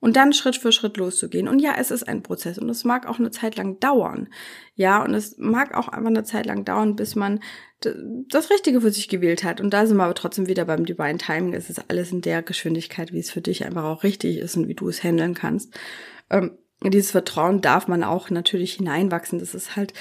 und 0.00 0.16
dann 0.16 0.32
Schritt 0.32 0.56
für 0.56 0.72
Schritt 0.72 0.96
loszugehen. 0.96 1.48
Und 1.48 1.58
ja, 1.58 1.74
es 1.78 1.90
ist 1.90 2.06
ein 2.06 2.22
Prozess 2.22 2.58
und 2.58 2.68
es 2.68 2.84
mag 2.84 3.08
auch 3.08 3.18
eine 3.18 3.30
Zeit 3.30 3.56
lang 3.56 3.80
dauern. 3.80 4.28
Ja, 4.74 5.02
und 5.02 5.12
es 5.14 5.36
mag 5.38 5.74
auch 5.74 5.88
einfach 5.88 6.10
eine 6.10 6.24
Zeit 6.24 6.46
lang 6.46 6.64
dauern, 6.64 6.94
bis 6.94 7.16
man 7.16 7.40
das 7.80 8.50
Richtige 8.50 8.80
für 8.80 8.90
sich 8.90 9.08
gewählt 9.08 9.44
hat. 9.44 9.60
Und 9.60 9.70
da 9.70 9.86
sind 9.86 9.96
wir 9.96 10.04
aber 10.04 10.14
trotzdem 10.14 10.46
wieder 10.46 10.64
beim 10.64 10.84
Divine 10.84 11.18
Timing. 11.18 11.54
Es 11.54 11.70
ist 11.70 11.82
alles 11.88 12.12
in 12.12 12.22
der 12.22 12.42
Geschwindigkeit, 12.42 13.12
wie 13.12 13.18
es 13.18 13.30
für 13.30 13.40
dich 13.40 13.64
einfach 13.64 13.84
auch 13.84 14.02
richtig 14.02 14.38
ist 14.38 14.56
und 14.56 14.68
wie 14.68 14.74
du 14.74 14.88
es 14.88 15.02
handeln 15.02 15.34
kannst. 15.34 15.72
Ähm, 16.30 16.58
dieses 16.84 17.10
Vertrauen 17.10 17.60
darf 17.60 17.88
man 17.88 18.04
auch 18.04 18.30
natürlich 18.30 18.74
hineinwachsen. 18.74 19.40
Das 19.40 19.54
ist 19.54 19.74
halt 19.74 19.94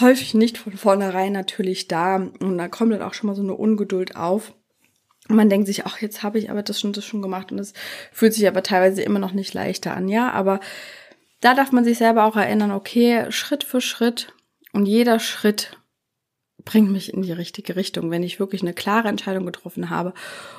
häufig 0.00 0.34
nicht 0.34 0.58
von 0.58 0.72
vornherein 0.72 1.32
natürlich 1.32 1.86
da. 1.86 2.16
Und 2.16 2.58
da 2.58 2.68
kommt 2.68 2.92
dann 2.92 3.02
auch 3.02 3.14
schon 3.14 3.28
mal 3.28 3.36
so 3.36 3.42
eine 3.42 3.54
Ungeduld 3.54 4.16
auf 4.16 4.52
und 5.28 5.36
man 5.36 5.48
denkt 5.48 5.66
sich, 5.66 5.86
ach, 5.86 6.00
jetzt 6.00 6.22
habe 6.22 6.38
ich 6.38 6.50
aber 6.50 6.62
das 6.62 6.80
schon, 6.80 6.92
das 6.92 7.04
schon 7.04 7.22
gemacht 7.22 7.50
und 7.50 7.58
es 7.58 7.72
fühlt 8.12 8.34
sich 8.34 8.46
aber 8.46 8.62
teilweise 8.62 9.02
immer 9.02 9.18
noch 9.18 9.32
nicht 9.32 9.54
leichter 9.54 9.96
an, 9.96 10.08
ja. 10.08 10.30
Aber 10.30 10.60
da 11.40 11.54
darf 11.54 11.72
man 11.72 11.84
sich 11.84 11.98
selber 11.98 12.24
auch 12.24 12.36
erinnern, 12.36 12.70
okay, 12.70 13.30
Schritt 13.30 13.64
für 13.64 13.80
Schritt 13.80 14.32
und 14.72 14.86
jeder 14.86 15.18
Schritt 15.18 15.76
bringt 16.64 16.90
mich 16.90 17.12
in 17.12 17.22
die 17.22 17.32
richtige 17.32 17.76
Richtung, 17.76 18.10
wenn 18.10 18.22
ich 18.22 18.40
wirklich 18.40 18.62
eine 18.62 18.74
klare 18.74 19.08
Entscheidung 19.08 19.46
getroffen 19.46 19.90
habe 19.90 20.14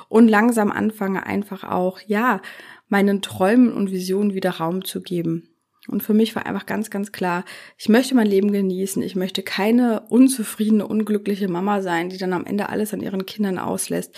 und 0.09 0.27
langsam 0.27 0.71
anfange, 0.71 1.25
einfach 1.25 1.63
auch, 1.63 1.99
ja, 2.07 2.41
meinen 2.87 3.21
Träumen 3.21 3.73
und 3.73 3.91
Visionen 3.91 4.33
wieder 4.33 4.51
Raum 4.51 4.85
zu 4.85 5.01
geben. 5.01 5.49
Und 5.87 6.03
für 6.03 6.13
mich 6.13 6.35
war 6.35 6.45
einfach 6.45 6.65
ganz, 6.65 6.89
ganz 6.89 7.11
klar, 7.11 7.45
ich 7.77 7.89
möchte 7.89 8.15
mein 8.15 8.27
Leben 8.27 8.51
genießen. 8.51 9.01
Ich 9.01 9.15
möchte 9.15 9.41
keine 9.43 10.01
unzufriedene, 10.09 10.85
unglückliche 10.85 11.47
Mama 11.47 11.81
sein, 11.81 12.09
die 12.09 12.17
dann 12.17 12.33
am 12.33 12.45
Ende 12.45 12.69
alles 12.69 12.93
an 12.93 13.01
ihren 13.01 13.25
Kindern 13.25 13.57
auslässt. 13.57 14.13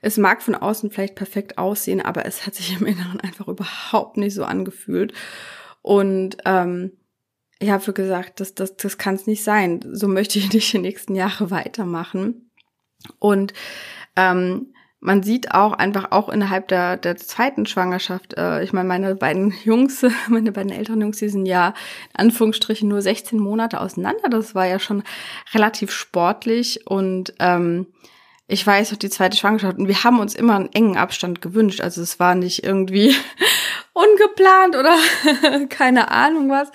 Es 0.00 0.16
mag 0.16 0.42
von 0.42 0.54
außen 0.54 0.90
vielleicht 0.90 1.16
perfekt 1.16 1.58
aussehen, 1.58 2.00
aber 2.00 2.24
es 2.26 2.46
hat 2.46 2.54
sich 2.54 2.78
im 2.78 2.86
Inneren 2.86 3.20
einfach 3.20 3.48
überhaupt 3.48 4.16
nicht 4.16 4.34
so 4.34 4.44
angefühlt. 4.44 5.12
Und 5.82 6.36
ähm, 6.44 6.92
ich 7.58 7.70
habe 7.70 7.92
gesagt, 7.92 8.40
das, 8.40 8.54
das, 8.54 8.76
das 8.76 8.98
kann 8.98 9.16
es 9.16 9.26
nicht 9.26 9.42
sein. 9.42 9.80
So 9.92 10.08
möchte 10.08 10.38
ich 10.38 10.52
nicht 10.52 10.72
die 10.72 10.78
nächsten 10.78 11.14
Jahre 11.14 11.50
weitermachen. 11.50 12.50
Und 13.18 13.52
ähm, 14.16 14.72
man 15.00 15.22
sieht 15.22 15.54
auch 15.54 15.72
einfach 15.72 16.10
auch 16.10 16.28
innerhalb 16.28 16.68
der, 16.68 16.96
der 16.96 17.16
zweiten 17.16 17.66
Schwangerschaft, 17.66 18.34
äh, 18.36 18.62
ich 18.64 18.72
meine, 18.72 18.88
meine 18.88 19.14
beiden 19.14 19.54
Jungs, 19.64 20.04
meine 20.28 20.52
beiden 20.52 20.72
älteren 20.72 21.00
Jungs, 21.00 21.18
die 21.18 21.28
sind 21.28 21.46
ja 21.46 21.68
in 22.14 22.26
Anführungsstrichen 22.26 22.88
nur 22.88 23.00
16 23.00 23.38
Monate 23.38 23.80
auseinander. 23.80 24.28
Das 24.28 24.54
war 24.54 24.66
ja 24.66 24.78
schon 24.78 25.04
relativ 25.54 25.92
sportlich 25.92 26.86
und 26.86 27.32
ähm, 27.38 27.86
ich 28.48 28.66
weiß 28.66 28.92
auch 28.92 28.96
die 28.96 29.10
zweite 29.10 29.36
Schwangerschaft 29.36 29.78
und 29.78 29.88
wir 29.88 30.04
haben 30.04 30.20
uns 30.20 30.34
immer 30.34 30.56
einen 30.56 30.72
engen 30.72 30.96
Abstand 30.96 31.42
gewünscht. 31.42 31.82
Also 31.82 32.00
es 32.00 32.18
war 32.18 32.34
nicht 32.34 32.64
irgendwie 32.64 33.14
ungeplant 33.92 34.74
oder 34.74 34.96
keine 35.68 36.10
Ahnung 36.10 36.50
was. 36.50 36.72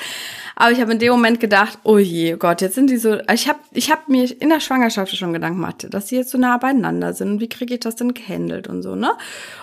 Aber 0.56 0.72
ich 0.72 0.80
habe 0.80 0.92
in 0.92 1.00
dem 1.00 1.12
Moment 1.12 1.40
gedacht, 1.40 1.80
oh 1.84 1.98
je, 1.98 2.36
Gott, 2.38 2.62
jetzt 2.62 2.76
sind 2.76 2.90
die 2.90 2.98
so. 2.98 3.18
Ich 3.32 3.48
habe 3.48 3.60
ich 3.72 3.92
hab 3.92 4.08
mir 4.08 4.30
in 4.42 4.50
der 4.50 4.60
Schwangerschaft 4.60 5.16
schon 5.16 5.34
Gedanken 5.34 5.60
gemacht, 5.60 5.88
dass 5.90 6.08
sie 6.08 6.16
jetzt 6.16 6.32
so 6.32 6.38
nah 6.38 6.58
beieinander 6.58 7.14
sind. 7.14 7.40
Wie 7.40 7.50
kriege 7.50 7.76
ich 7.76 7.80
das 7.80 7.96
denn 7.96 8.14
gehandelt 8.14 8.68
und 8.68 8.84
so, 8.84 8.96
ne? 8.96 9.12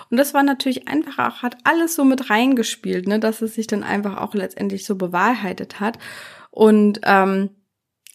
Und 0.09 0.17
das 0.17 0.33
war 0.33 0.43
natürlich 0.43 0.87
einfach 0.87 1.19
auch, 1.19 1.41
hat 1.43 1.57
alles 1.63 1.95
so 1.95 2.03
mit 2.03 2.29
reingespielt, 2.29 3.07
ne, 3.07 3.19
dass 3.19 3.41
es 3.41 3.55
sich 3.55 3.67
dann 3.67 3.83
einfach 3.83 4.17
auch 4.17 4.33
letztendlich 4.33 4.85
so 4.85 4.95
bewahrheitet 4.95 5.79
hat. 5.79 5.97
Und 6.49 6.99
ähm, 7.03 7.49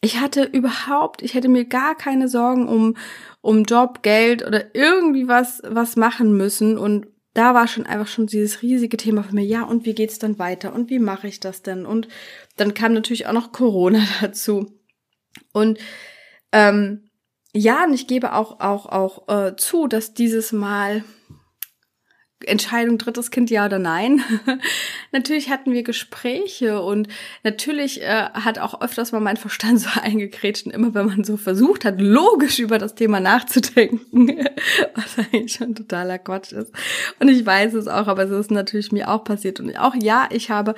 ich 0.03 0.21
hatte 0.21 0.45
überhaupt, 0.45 1.23
ich 1.23 1.35
hätte 1.35 1.49
mir 1.49 1.65
gar 1.65 1.95
keine 1.95 2.29
Sorgen 2.29 2.69
um, 2.69 2.97
um 3.41 3.65
Job, 3.65 4.03
Geld 4.03 4.47
oder 4.47 4.75
irgendwie 4.75 5.27
was, 5.27 5.63
was 5.67 5.97
machen 5.97 6.37
müssen. 6.37 6.77
Und 6.77 7.07
da 7.37 7.53
war 7.53 7.69
schon 7.69 7.85
einfach 7.85 8.07
schon 8.07 8.27
dieses 8.27 8.63
riesige 8.63 8.97
Thema 8.97 9.23
für 9.23 9.35
mich. 9.35 9.49
Ja, 9.49 9.65
und 9.65 9.85
wie 9.85 9.95
geht's 9.95 10.19
dann 10.19 10.39
weiter? 10.39 10.73
Und 10.73 10.89
wie 10.89 10.99
mache 10.99 11.29
ich 11.29 11.39
das 11.39 11.61
denn? 11.61 11.85
Und 11.85 12.09
dann 12.57 12.73
kam 12.73 12.95
natürlich 12.95 13.27
auch 13.27 13.33
noch 13.33 13.53
Corona 13.53 14.03
dazu. 14.23 14.73
Und 15.53 15.79
ähm, 16.53 17.11
ja, 17.53 17.85
und 17.85 17.93
ich 17.93 18.07
gebe 18.07 18.33
auch 18.33 18.61
auch 18.61 18.87
auch 18.87 19.29
äh, 19.29 19.57
zu, 19.57 19.87
dass 19.87 20.15
dieses 20.15 20.53
Mal 20.53 21.05
Entscheidung, 22.45 22.99
drittes 22.99 23.31
Kind, 23.31 23.51
ja 23.51 23.65
oder 23.65 23.79
nein. 23.79 24.23
natürlich 25.13 25.49
hatten 25.49 25.73
wir 25.73 25.83
Gespräche 25.83 26.83
und 26.83 27.09
natürlich 27.43 28.03
äh, 28.03 28.29
hat 28.33 28.59
auch 28.59 28.83
öfters 28.83 29.13
mal 29.13 29.21
mein 29.21 29.39
Verstand 29.39 29.81
so 29.81 29.89
eingekrätscht, 30.01 30.67
immer 30.67 30.95
wenn 30.95 31.07
man 31.07 31.25
so 31.25 31.37
versucht 31.37 31.85
hat, 31.85 32.01
logisch 32.01 32.59
über 32.59 32.79
das 32.79 32.95
Thema 32.95 33.21
nachzudenken, 33.21 34.29
was 34.95 35.19
eigentlich 35.19 35.55
schon 35.55 35.75
totaler 35.75 36.19
Quatsch 36.19 36.53
ist. 36.53 36.73
Und 37.21 37.29
ich 37.29 37.45
weiß 37.47 37.75
es 37.75 37.89
auch, 37.89 38.07
aber 38.07 38.25
es 38.25 38.31
ist 38.31 38.51
natürlich 38.51 38.93
mir 38.93 39.11
auch 39.11 39.25
passiert. 39.25 39.59
Und 39.59 39.75
auch 39.79 39.95
ja, 39.95 40.29
ich 40.31 40.51
habe 40.51 40.75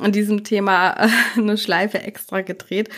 an 0.00 0.12
diesem 0.12 0.42
Thema 0.42 0.92
äh, 0.92 1.08
eine 1.36 1.56
Schleife 1.56 2.00
extra 2.00 2.40
gedreht 2.40 2.88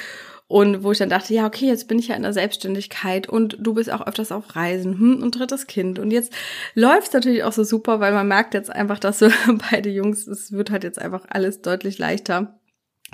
und 0.51 0.83
wo 0.83 0.91
ich 0.91 0.99
dann 0.99 1.09
dachte, 1.09 1.33
ja, 1.33 1.47
okay, 1.47 1.67
jetzt 1.67 1.87
bin 1.87 2.01
ich 2.01 2.09
ja 2.09 2.17
in 2.17 2.25
der 2.25 2.33
Selbstständigkeit 2.33 3.29
und 3.29 3.57
du 3.61 3.75
bist 3.75 3.89
auch 3.89 4.05
öfters 4.05 4.33
auf 4.33 4.57
Reisen 4.57 4.99
hm, 4.99 5.23
und 5.23 5.39
drittes 5.39 5.69
Kind. 5.69 6.01
Und 6.01 6.11
jetzt 6.11 6.33
läuft 6.75 7.07
es 7.07 7.13
natürlich 7.13 7.45
auch 7.45 7.53
so 7.53 7.63
super, 7.63 8.01
weil 8.01 8.13
man 8.13 8.27
merkt 8.27 8.55
jetzt 8.55 8.69
einfach, 8.69 8.99
dass 8.99 9.21
so 9.21 9.29
beide 9.71 9.91
Jungs, 9.91 10.27
es 10.27 10.51
wird 10.51 10.73
halt 10.73 10.83
jetzt 10.83 11.01
einfach 11.01 11.25
alles 11.29 11.63
deutlich 11.63 11.99
leichter 11.99 12.59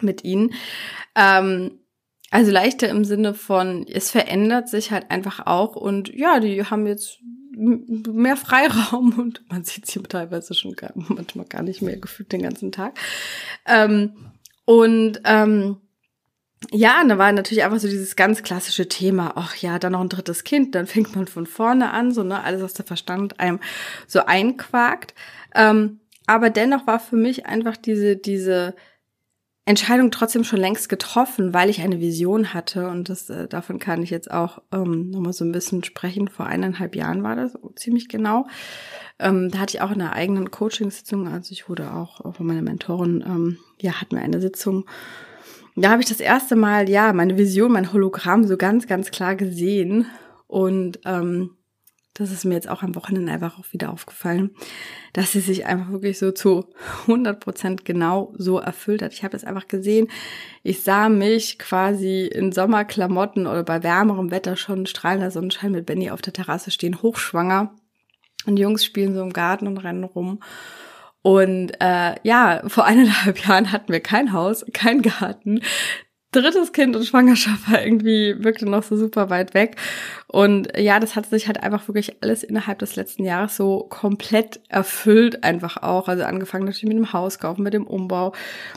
mit 0.01 0.25
ihnen. 0.25 0.55
Ähm, 1.15 1.73
also 2.31 2.51
leichter 2.51 2.89
im 2.89 3.05
Sinne 3.05 3.35
von, 3.35 3.87
es 3.87 4.11
verändert 4.11 4.71
sich 4.71 4.91
halt 4.91 5.11
einfach 5.11 5.47
auch 5.47 5.77
und 5.77 6.09
ja, 6.15 6.41
die 6.41 6.65
haben 6.65 6.87
jetzt 6.87 7.19
mehr 7.55 8.39
Freiraum 8.39 9.13
und 9.19 9.43
man 9.51 9.63
sieht 9.63 9.85
sie 9.85 10.03
teilweise 10.05 10.55
schon 10.55 10.73
gar, 10.73 10.93
manchmal 10.95 11.45
gar 11.45 11.63
nicht 11.63 11.83
mehr 11.83 11.99
gefühlt 11.99 12.33
den 12.33 12.41
ganzen 12.41 12.73
Tag. 12.73 12.99
Ähm, 13.67 14.33
und 14.65 15.21
ähm, 15.27 15.77
ja, 16.71 17.05
da 17.07 17.19
war 17.19 17.31
natürlich 17.33 17.65
einfach 17.65 17.79
so 17.79 17.89
dieses 17.89 18.17
ganz 18.17 18.43
klassische 18.43 18.89
Thema, 18.89 19.33
ach 19.37 19.57
ja, 19.57 19.79
dann 19.79 19.93
noch 19.93 20.01
ein 20.01 20.09
drittes 20.09 20.43
Kind, 20.43 20.75
dann 20.75 20.87
fängt 20.87 21.15
man 21.15 21.27
von 21.27 21.47
vorne 21.47 21.91
an, 21.91 22.13
so, 22.13 22.23
ne, 22.23 22.43
alles, 22.43 22.63
was 22.63 22.73
der 22.73 22.87
Verstand 22.87 23.39
einem 23.41 23.61
so 24.07 24.25
einquakt. 24.25 25.15
Ähm, 25.55 26.01
aber 26.27 26.51
dennoch 26.51 26.87
war 26.87 26.99
für 26.99 27.17
mich 27.17 27.47
einfach 27.47 27.77
diese, 27.77 28.17
diese 28.17 28.75
Entscheidung 29.67 30.11
trotzdem 30.11 30.45
schon 30.45 30.61
längst 30.61 30.89
getroffen, 30.89 31.53
weil 31.53 31.69
ich 31.71 31.83
eine 31.83 32.01
Vision 32.01 32.55
hatte 32.55 32.89
und 32.89 33.09
das, 33.09 33.29
äh, 33.31 33.49
davon 33.49 33.79
kann 33.79 34.03
ich 34.03 34.11
jetzt 34.11 34.31
auch 34.31 34.63
ähm, 34.73 35.11
nochmal 35.11 35.33
so 35.33 35.45
ein 35.45 35.53
bisschen 35.53 35.85
sprechen. 35.85 36.29
Vor 36.29 36.47
eineinhalb 36.47 36.97
Jahren 36.97 37.23
war 37.23 37.37
das 37.37 37.59
ziemlich 37.75 38.09
genau. 38.09 38.47
Ähm, 39.19 39.51
da 39.51 39.59
hatte 39.59 39.77
ich 39.77 39.83
auch 39.83 39.91
eine 39.91 40.13
eigenen 40.13 40.51
Coaching-Sitzung, 40.51 41.29
also 41.29 41.53
ich 41.53 41.69
wurde 41.69 41.93
auch 41.93 42.35
von 42.35 42.47
meiner 42.47 42.63
Mentorin, 42.63 43.25
ähm, 43.27 43.59
ja, 43.81 44.01
hatten 44.01 44.17
wir 44.17 44.23
eine 44.23 44.41
Sitzung 44.41 44.87
da 45.83 45.91
habe 45.91 46.03
ich 46.03 46.09
das 46.09 46.21
erste 46.21 46.57
Mal, 46.57 46.89
ja, 46.89 47.13
meine 47.13 47.37
Vision, 47.37 47.73
mein 47.73 47.93
Hologramm 47.93 48.45
so 48.45 48.57
ganz, 48.57 48.87
ganz 48.87 49.11
klar 49.11 49.37
gesehen. 49.37 50.07
Und 50.47 51.01
ähm, 51.05 51.57
das 52.15 52.31
ist 52.31 52.47
mir 52.47 52.55
jetzt 52.55 52.69
auch 52.69 52.83
am 52.83 52.95
Wochenende 52.95 53.31
einfach 53.31 53.59
auch 53.59 53.73
wieder 53.73 53.93
aufgefallen, 53.93 54.51
dass 55.13 55.33
sie 55.33 55.41
sich 55.41 55.67
einfach 55.67 55.91
wirklich 55.91 56.19
so 56.19 56.33
zu 56.33 56.65
100 57.03 57.39
Prozent 57.41 57.85
genau 57.85 58.33
so 58.39 58.59
erfüllt 58.59 59.03
hat. 59.03 59.13
Ich 59.13 59.23
habe 59.23 59.33
das 59.33 59.45
einfach 59.45 59.69
gesehen. 59.69 60.09
Ich 60.63 60.83
sah 60.83 61.11
mich 61.11 61.59
quasi 61.59 62.25
in 62.25 62.53
Sommerklamotten 62.53 63.47
oder 63.47 63.63
bei 63.63 63.83
wärmerem 63.83 64.31
Wetter 64.31 64.57
schon 64.57 64.87
strahlender 64.87 65.31
Sonnenschein 65.31 65.73
mit 65.73 65.85
Benny 65.85 66.11
auf 66.11 66.23
der 66.23 66.33
Terrasse 66.33 66.71
stehen, 66.71 67.03
hochschwanger. 67.03 67.75
Und 68.47 68.57
die 68.57 68.63
Jungs 68.63 68.85
spielen 68.85 69.15
so 69.15 69.21
im 69.21 69.33
Garten 69.33 69.67
und 69.67 69.79
rennen 69.79 70.05
rum. 70.05 70.41
Und 71.27 71.73
äh, 71.81 72.15
ja, 72.23 72.63
vor 72.69 72.85
eineinhalb 72.85 73.39
Jahren 73.49 73.73
hatten 73.73 73.93
wir 73.93 73.99
kein 73.99 74.33
Haus, 74.33 74.65
kein 74.73 75.03
Garten. 75.03 75.61
Drittes 76.31 76.73
Kind 76.73 76.95
und 76.95 77.05
Schwangerschaft 77.05 77.69
war 77.69 77.85
irgendwie 77.85 78.45
wirklich 78.45 78.71
noch 78.71 78.85
so 78.85 78.97
super 78.97 79.29
weit 79.29 79.53
weg. 79.53 79.75
Und 80.29 80.69
ja, 80.79 81.01
das 81.01 81.17
hat 81.17 81.27
sich 81.27 81.49
halt 81.49 81.61
einfach 81.65 81.89
wirklich 81.89 82.23
alles 82.23 82.45
innerhalb 82.45 82.79
des 82.79 82.95
letzten 82.95 83.25
Jahres 83.25 83.57
so 83.57 83.89
komplett 83.89 84.61
erfüllt, 84.69 85.43
einfach 85.43 85.83
auch. 85.83 86.07
Also 86.07 86.23
angefangen 86.23 86.65
natürlich 86.67 86.95
mit 86.95 86.97
dem 86.97 87.13
Hauskauf, 87.13 87.59
mit 87.59 87.75
dem 87.75 87.89
Umbau, 87.89 88.33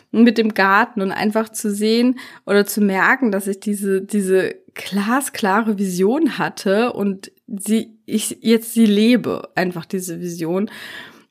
mit 0.09 0.39
dem 0.39 0.55
Garten 0.55 1.03
und 1.03 1.12
einfach 1.12 1.49
zu 1.49 1.69
sehen 1.69 2.17
oder 2.47 2.65
zu 2.65 2.81
merken, 2.81 3.31
dass 3.31 3.45
ich 3.45 3.59
diese, 3.59 4.01
diese 4.01 4.55
glasklare 4.73 5.77
Vision 5.77 6.39
hatte 6.39 6.93
und 6.93 7.31
sie, 7.45 7.99
ich 8.07 8.39
jetzt 8.41 8.73
sie 8.73 8.88
lebe, 8.88 9.49
einfach 9.53 9.85
diese 9.85 10.19
Vision. 10.19 10.71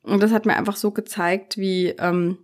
Und 0.09 0.23
das 0.23 0.33
hat 0.33 0.47
mir 0.47 0.57
einfach 0.57 0.77
so 0.77 0.91
gezeigt, 0.91 1.59
wie, 1.59 1.89
ähm, 1.99 2.39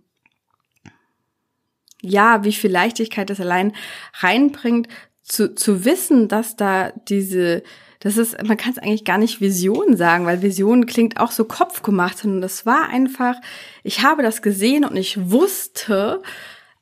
ja, 2.01 2.43
wie 2.43 2.53
viel 2.53 2.71
Leichtigkeit 2.71 3.29
das 3.29 3.39
allein 3.39 3.73
reinbringt, 4.19 4.87
zu, 5.23 5.55
zu 5.55 5.85
wissen, 5.85 6.27
dass 6.27 6.55
da 6.55 6.91
diese, 7.07 7.63
das 7.99 8.17
ist, 8.17 8.41
man 8.43 8.57
kann 8.57 8.73
es 8.73 8.77
eigentlich 8.77 9.05
gar 9.05 9.17
nicht 9.17 9.41
Vision 9.41 9.97
sagen, 9.97 10.25
weil 10.25 10.43
Vision 10.43 10.85
klingt 10.85 11.19
auch 11.19 11.31
so 11.31 11.45
kopfgemacht, 11.45 12.19
sondern 12.19 12.41
das 12.41 12.65
war 12.65 12.89
einfach, 12.89 13.35
ich 13.83 14.03
habe 14.03 14.21
das 14.21 14.43
gesehen 14.43 14.85
und 14.85 14.95
ich 14.95 15.31
wusste 15.31 16.21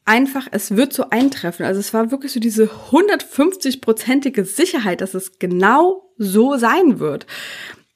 einfach, 0.05 0.47
es 0.51 0.75
wird 0.75 0.91
so 0.91 1.09
eintreffen. 1.09 1.65
Also 1.65 1.79
es 1.79 1.93
war 1.93 2.11
wirklich 2.11 2.33
so 2.33 2.41
diese 2.41 2.65
150-prozentige 2.65 4.43
Sicherheit, 4.43 4.99
dass 4.99 5.13
es 5.13 5.39
genau 5.39 6.13
so 6.17 6.57
sein 6.57 6.99
wird. 6.99 7.25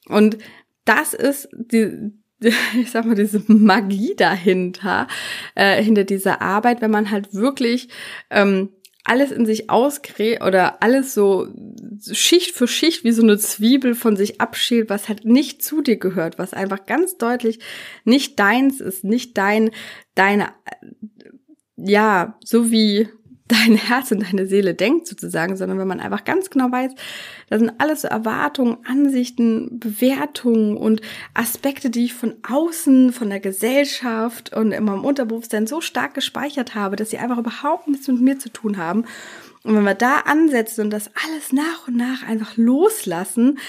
Und 0.07 0.37
das 0.85 1.13
ist 1.13 1.49
die, 1.51 2.13
ich 2.79 2.91
sag 2.91 3.05
mal, 3.05 3.15
diese 3.15 3.41
Magie 3.47 4.15
dahinter, 4.15 5.07
äh, 5.55 5.81
hinter 5.81 6.03
dieser 6.03 6.41
Arbeit, 6.41 6.81
wenn 6.81 6.91
man 6.91 7.11
halt 7.11 7.33
wirklich 7.33 7.89
ähm, 8.29 8.69
alles 9.07 9.31
in 9.31 9.45
sich 9.45 9.69
ausgräbt 9.69 10.43
oder 10.43 10.83
alles 10.83 11.13
so 11.13 11.47
Schicht 12.11 12.53
für 12.55 12.67
Schicht 12.67 13.05
wie 13.05 13.13
so 13.13 13.23
eine 13.23 13.37
Zwiebel 13.37 13.95
von 13.95 14.17
sich 14.17 14.41
abschält, 14.41 14.89
was 14.89 15.07
halt 15.07 15.23
nicht 15.23 15.63
zu 15.63 15.81
dir 15.81 15.97
gehört, 15.97 16.37
was 16.37 16.53
einfach 16.53 16.85
ganz 16.85 17.17
deutlich 17.17 17.59
nicht 18.03 18.37
deins 18.37 18.81
ist, 18.81 19.05
nicht 19.05 19.37
dein, 19.37 19.71
deine, 20.13 20.49
ja, 21.77 22.37
so 22.43 22.69
wie 22.69 23.07
dein 23.47 23.75
Herz 23.75 24.11
und 24.11 24.23
deine 24.23 24.47
Seele 24.47 24.73
denkt 24.73 25.07
sozusagen, 25.07 25.55
sondern 25.55 25.79
wenn 25.79 25.87
man 25.87 25.99
einfach 25.99 26.23
ganz 26.23 26.49
genau 26.49 26.71
weiß, 26.71 26.91
da 27.49 27.59
sind 27.59 27.71
alles 27.77 28.01
so 28.01 28.07
Erwartungen, 28.07 28.77
Ansichten, 28.85 29.79
Bewertungen 29.79 30.77
und 30.77 31.01
Aspekte, 31.33 31.89
die 31.89 32.05
ich 32.05 32.13
von 32.13 32.35
außen, 32.47 33.13
von 33.13 33.29
der 33.29 33.39
Gesellschaft 33.39 34.53
und 34.55 34.71
in 34.71 34.83
meinem 34.83 35.05
Unterbewusstsein 35.05 35.67
so 35.67 35.81
stark 35.81 36.13
gespeichert 36.13 36.75
habe, 36.75 36.95
dass 36.95 37.09
sie 37.09 37.17
einfach 37.17 37.37
überhaupt 37.37 37.87
nichts 37.87 38.07
mit 38.07 38.21
mir 38.21 38.39
zu 38.39 38.49
tun 38.49 38.77
haben. 38.77 39.05
Und 39.63 39.75
wenn 39.75 39.83
wir 39.83 39.95
da 39.95 40.19
ansetzen 40.19 40.81
und 40.81 40.89
das 40.91 41.09
alles 41.25 41.51
nach 41.51 41.87
und 41.87 41.97
nach 41.97 42.27
einfach 42.27 42.55
loslassen, 42.57 43.59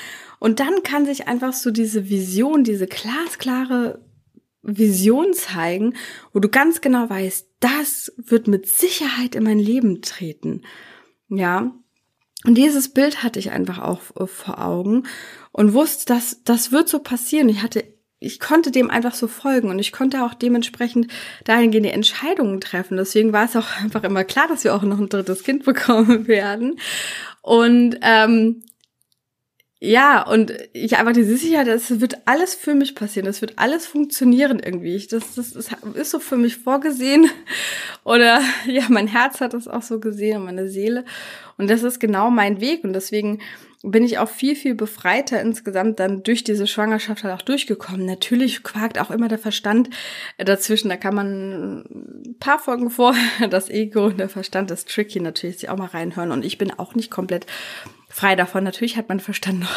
und 0.41 0.61
dann 0.61 0.83
kann 0.85 1.05
sich 1.05 1.27
einfach 1.27 1.53
so 1.53 1.71
diese 1.71 2.09
Vision, 2.09 2.63
diese 2.63 2.87
glasklare 2.87 4.01
Vision 4.63 5.33
zeigen, 5.33 5.95
wo 6.33 6.41
du 6.41 6.49
ganz 6.49 6.81
genau 6.81 7.09
weißt, 7.09 7.48
das 7.61 8.13
wird 8.17 8.49
mit 8.49 8.69
Sicherheit 8.69 9.35
in 9.35 9.45
mein 9.45 9.59
Leben 9.59 10.03
treten. 10.03 10.63
Ja. 11.29 11.73
Und 12.45 12.55
dieses 12.55 12.91
Bild 12.91 13.23
hatte 13.23 13.39
ich 13.39 13.51
einfach 13.51 13.79
auch 13.79 14.01
äh, 14.17 14.27
vor 14.27 14.65
Augen 14.65 15.05
und 15.51 15.75
wusste, 15.75 16.15
dass 16.15 16.43
das 16.45 16.71
wird 16.71 16.89
so 16.89 17.01
passieren. 17.01 17.49
Ich 17.49 17.63
hatte 17.63 17.85
ich 18.21 18.41
konnte 18.41 18.71
dem 18.71 18.91
einfach 18.91 19.15
so 19.15 19.29
folgen 19.29 19.71
und 19.71 19.79
ich 19.79 19.93
konnte 19.93 20.25
auch 20.25 20.35
dementsprechend 20.35 21.07
dahingehende 21.45 21.93
Entscheidungen 21.93 22.61
treffen. 22.61 22.97
Deswegen 22.97 23.33
war 23.33 23.45
es 23.45 23.57
auch 23.57 23.77
einfach 23.83 24.03
immer 24.05 24.25
klar, 24.25 24.49
dass 24.49 24.65
wir 24.65 24.75
auch 24.75 24.83
noch 24.83 24.99
ein 24.99 25.09
drittes 25.09 25.45
Kind 25.45 25.65
bekommen 25.65 26.27
werden. 26.27 26.81
Und 27.43 27.97
ähm, 28.03 28.63
ja, 29.81 30.23
und 30.23 30.53
ich 30.73 30.97
einfach 30.97 31.13
die 31.13 31.23
Sicherheit, 31.23 31.69
es 31.69 32.01
wird 32.01 32.19
alles 32.25 32.55
für 32.55 32.75
mich 32.75 32.97
passieren, 32.97 33.29
es 33.29 33.41
wird 33.41 33.61
alles 33.61 33.87
funktionieren 33.87 34.59
irgendwie. 34.59 34.97
Ich, 34.97 35.07
das, 35.07 35.37
das, 35.37 35.53
das 35.53 35.69
ist 35.95 36.11
so 36.11 36.19
für 36.19 36.37
mich 36.37 36.57
vorgesehen. 36.57 37.31
Oder 38.05 38.41
ja, 38.67 38.83
mein 38.89 39.07
Herz 39.07 39.41
hat 39.41 39.55
das 39.55 39.69
auch 39.69 39.83
so 39.83 40.01
gesehen 40.01 40.39
und 40.39 40.47
meine 40.47 40.69
Seele. 40.69 41.05
Und 41.59 41.71
das 41.71 41.85
ist 41.85 42.01
genau 42.01 42.29
mein 42.29 42.61
Weg. 42.61 42.83
Und 42.83 42.93
deswegen 42.93 43.41
bin 43.85 44.03
ich 44.03 44.19
auch 44.19 44.29
viel, 44.29 44.57
viel 44.57 44.75
befreiter 44.75 45.41
insgesamt 45.41 46.01
dann 46.01 46.25
durch 46.25 46.43
diese 46.43 46.67
Schwangerschaft 46.67 47.23
halt 47.23 47.35
auch 47.35 47.45
durchgekommen. 47.45 48.05
Natürlich 48.05 48.65
quakt 48.65 48.99
auch 48.99 49.13
immer 49.13 49.29
der 49.29 49.39
Verstand 49.39 49.91
dazwischen. 50.39 50.89
Da 50.89 50.97
kann 50.97 51.15
man 51.15 51.85
ein 52.27 52.37
paar 52.41 52.59
Folgen 52.59 52.91
vor, 52.91 53.15
das 53.51 53.71
Ego 53.71 54.07
und 54.07 54.19
der 54.19 54.29
Verstand 54.29 54.73
ist 54.73 54.89
tricky 54.89 55.21
natürlich, 55.21 55.59
sich 55.59 55.69
auch 55.69 55.79
mal 55.79 55.87
reinhören. 55.87 56.33
Und 56.33 56.45
ich 56.45 56.59
bin 56.59 56.73
auch 56.73 56.97
nicht 56.97 57.13
komplett 57.13 57.47
frei 58.09 58.37
davon. 58.37 58.65
Natürlich 58.65 58.97
hat 58.97 59.09
mein 59.09 59.21
Verstand 59.21 59.61
noch 59.61 59.75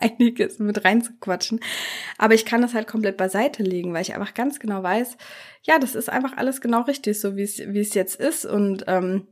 einiges 0.00 0.58
mit 0.58 0.84
reinzuquatschen. 0.84 1.60
Aber 2.18 2.34
ich 2.34 2.44
kann 2.44 2.62
das 2.62 2.74
halt 2.74 2.86
komplett 2.86 3.16
beiseite 3.16 3.62
legen, 3.62 3.92
weil 3.92 4.02
ich 4.02 4.14
einfach 4.14 4.34
ganz 4.34 4.60
genau 4.60 4.82
weiß, 4.82 5.16
ja, 5.62 5.78
das 5.78 5.94
ist 5.94 6.10
einfach 6.10 6.36
alles 6.36 6.60
genau 6.60 6.82
richtig, 6.82 7.18
so 7.18 7.36
wie 7.36 7.42
es, 7.42 7.94
jetzt 7.94 8.20
ist. 8.20 8.44
Und 8.44 8.84
ähm, 8.86 9.26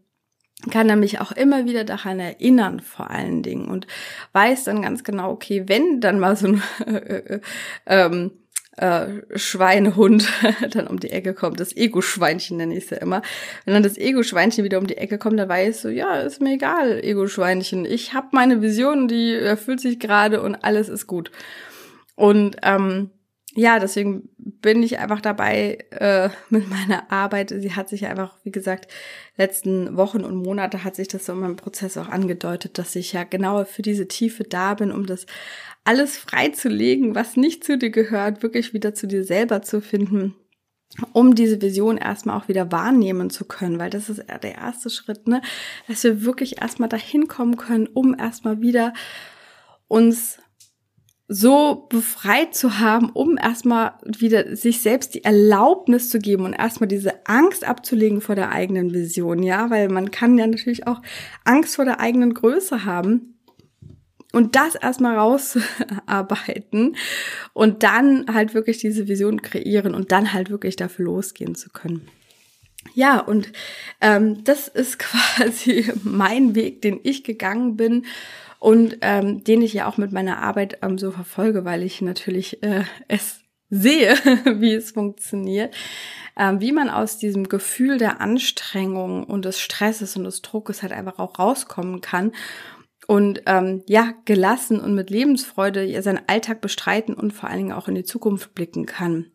kann 0.70 0.88
er 0.88 0.96
mich 0.96 1.20
auch 1.20 1.32
immer 1.32 1.66
wieder 1.66 1.84
daran 1.84 2.20
erinnern, 2.20 2.80
vor 2.80 3.10
allen 3.10 3.42
Dingen. 3.42 3.68
Und 3.68 3.86
weiß 4.32 4.64
dann 4.64 4.82
ganz 4.82 5.04
genau, 5.04 5.30
okay, 5.30 5.64
wenn 5.66 6.00
dann 6.00 6.18
mal 6.18 6.36
so 6.36 6.48
ein 6.48 6.62
äh, 6.86 7.40
ähm, 7.86 8.41
äh, 8.76 9.06
Schweinehund 9.34 10.28
dann 10.70 10.86
um 10.86 10.98
die 10.98 11.10
Ecke 11.10 11.34
kommt, 11.34 11.60
das 11.60 11.76
Ego-Schweinchen 11.76 12.56
nenne 12.56 12.76
ich 12.76 12.84
es 12.84 12.90
ja 12.90 12.98
immer. 12.98 13.22
Wenn 13.64 13.74
dann 13.74 13.82
das 13.82 13.98
Ego-Schweinchen 13.98 14.64
wieder 14.64 14.78
um 14.78 14.86
die 14.86 14.96
Ecke 14.96 15.18
kommt, 15.18 15.38
dann 15.38 15.48
weiß 15.48 15.76
ich 15.76 15.82
so, 15.82 15.88
ja, 15.88 16.16
ist 16.16 16.40
mir 16.40 16.54
egal, 16.54 17.04
Ego-Schweinchen. 17.04 17.84
Ich 17.84 18.14
habe 18.14 18.28
meine 18.32 18.62
Vision, 18.62 19.08
die 19.08 19.34
erfüllt 19.34 19.80
sich 19.80 19.98
gerade 19.98 20.42
und 20.42 20.54
alles 20.56 20.88
ist 20.88 21.06
gut. 21.06 21.30
Und 22.14 22.56
ähm, 22.62 23.10
ja, 23.54 23.78
deswegen 23.78 24.30
bin 24.38 24.82
ich 24.82 24.98
einfach 24.98 25.20
dabei 25.20 25.78
äh, 25.90 26.30
mit 26.50 26.68
meiner 26.68 27.10
Arbeit. 27.10 27.50
Sie 27.50 27.74
hat 27.74 27.88
sich 27.88 28.06
einfach, 28.06 28.36
wie 28.44 28.52
gesagt, 28.52 28.90
letzten 29.36 29.96
Wochen 29.96 30.24
und 30.24 30.36
Monate 30.36 30.84
hat 30.84 30.96
sich 30.96 31.08
das 31.08 31.26
so 31.26 31.32
in 31.32 31.40
meinem 31.40 31.56
Prozess 31.56 31.96
auch 31.96 32.08
angedeutet, 32.08 32.78
dass 32.78 32.96
ich 32.96 33.12
ja 33.12 33.24
genau 33.24 33.64
für 33.64 33.82
diese 33.82 34.08
Tiefe 34.08 34.44
da 34.44 34.74
bin, 34.74 34.90
um 34.90 35.06
das 35.06 35.26
alles 35.84 36.16
freizulegen, 36.16 37.14
was 37.14 37.36
nicht 37.36 37.64
zu 37.64 37.76
dir 37.76 37.90
gehört, 37.90 38.42
wirklich 38.42 38.72
wieder 38.72 38.94
zu 38.94 39.06
dir 39.06 39.24
selber 39.24 39.62
zu 39.62 39.80
finden, 39.80 40.34
um 41.12 41.34
diese 41.34 41.60
Vision 41.60 41.96
erstmal 41.98 42.38
auch 42.38 42.48
wieder 42.48 42.70
wahrnehmen 42.70 43.30
zu 43.30 43.44
können, 43.44 43.78
weil 43.78 43.90
das 43.90 44.08
ist 44.08 44.22
der 44.28 44.54
erste 44.54 44.90
Schritt, 44.90 45.26
ne, 45.26 45.42
dass 45.88 46.04
wir 46.04 46.24
wirklich 46.24 46.60
erstmal 46.60 46.88
dahin 46.88 47.28
kommen 47.28 47.56
können, 47.56 47.88
um 47.88 48.16
erstmal 48.16 48.60
wieder 48.60 48.92
uns 49.88 50.38
so 51.34 51.86
befreit 51.88 52.54
zu 52.54 52.78
haben, 52.78 53.08
um 53.08 53.38
erstmal 53.38 53.94
wieder 54.04 54.54
sich 54.54 54.82
selbst 54.82 55.14
die 55.14 55.24
Erlaubnis 55.24 56.10
zu 56.10 56.18
geben 56.18 56.44
und 56.44 56.52
erstmal 56.52 56.88
diese 56.88 57.26
Angst 57.26 57.64
abzulegen 57.64 58.20
vor 58.20 58.34
der 58.34 58.50
eigenen 58.50 58.92
Vision, 58.92 59.42
ja, 59.42 59.70
weil 59.70 59.88
man 59.88 60.10
kann 60.10 60.36
ja 60.36 60.46
natürlich 60.46 60.86
auch 60.86 61.00
Angst 61.44 61.76
vor 61.76 61.86
der 61.86 62.00
eigenen 62.00 62.34
Größe 62.34 62.84
haben. 62.84 63.28
Und 64.34 64.56
das 64.56 64.74
erstmal 64.74 65.18
rausarbeiten 65.18 66.96
und 67.52 67.82
dann 67.82 68.24
halt 68.32 68.54
wirklich 68.54 68.78
diese 68.78 69.06
Vision 69.06 69.42
kreieren 69.42 69.94
und 69.94 70.10
dann 70.10 70.32
halt 70.32 70.48
wirklich 70.48 70.76
dafür 70.76 71.04
losgehen 71.04 71.54
zu 71.54 71.68
können. 71.68 72.08
Ja, 72.94 73.20
und 73.20 73.52
ähm, 74.00 74.42
das 74.44 74.68
ist 74.68 74.98
quasi 75.38 75.92
mein 76.02 76.54
Weg, 76.54 76.80
den 76.80 76.98
ich 77.02 77.24
gegangen 77.24 77.76
bin 77.76 78.06
und 78.62 78.98
ähm, 79.00 79.42
den 79.42 79.60
ich 79.60 79.72
ja 79.72 79.88
auch 79.88 79.96
mit 79.96 80.12
meiner 80.12 80.38
Arbeit 80.38 80.78
ähm, 80.82 80.96
so 80.96 81.10
verfolge, 81.10 81.64
weil 81.64 81.82
ich 81.82 82.00
natürlich 82.00 82.62
äh, 82.62 82.84
es 83.08 83.40
sehe, 83.70 84.14
wie 84.60 84.72
es 84.72 84.92
funktioniert, 84.92 85.74
ähm, 86.36 86.60
wie 86.60 86.70
man 86.70 86.88
aus 86.88 87.18
diesem 87.18 87.48
Gefühl 87.48 87.98
der 87.98 88.20
Anstrengung 88.20 89.24
und 89.24 89.44
des 89.44 89.58
Stresses 89.58 90.16
und 90.16 90.22
des 90.22 90.42
Druckes 90.42 90.82
halt 90.82 90.92
einfach 90.92 91.18
auch 91.18 91.40
rauskommen 91.40 92.02
kann 92.02 92.30
und 93.08 93.42
ähm, 93.46 93.82
ja 93.88 94.14
gelassen 94.26 94.78
und 94.78 94.94
mit 94.94 95.10
Lebensfreude 95.10 96.00
seinen 96.00 96.28
Alltag 96.28 96.60
bestreiten 96.60 97.14
und 97.14 97.32
vor 97.32 97.48
allen 97.48 97.58
Dingen 97.58 97.72
auch 97.72 97.88
in 97.88 97.96
die 97.96 98.04
Zukunft 98.04 98.54
blicken 98.54 98.86
kann. 98.86 99.32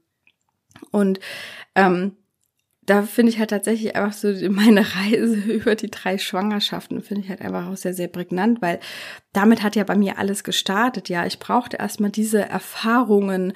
Und 0.91 1.19
ähm, 1.75 2.15
da 2.87 3.03
finde 3.03 3.31
ich 3.31 3.37
halt 3.37 3.51
tatsächlich 3.51 3.95
einfach 3.95 4.13
so 4.13 4.29
meine 4.49 4.81
Reise 4.95 5.35
über 5.35 5.75
die 5.75 5.91
drei 5.91 6.17
Schwangerschaften 6.17 7.01
finde 7.03 7.23
ich 7.23 7.29
halt 7.29 7.41
einfach 7.41 7.67
auch 7.67 7.77
sehr, 7.77 7.93
sehr 7.93 8.07
prägnant, 8.07 8.61
weil 8.61 8.79
damit 9.33 9.61
hat 9.61 9.75
ja 9.75 9.83
bei 9.83 9.95
mir 9.95 10.17
alles 10.17 10.43
gestartet. 10.43 11.09
Ja, 11.09 11.25
ich 11.27 11.37
brauchte 11.37 11.77
erstmal 11.77 12.09
diese 12.09 12.41
Erfahrungen, 12.41 13.53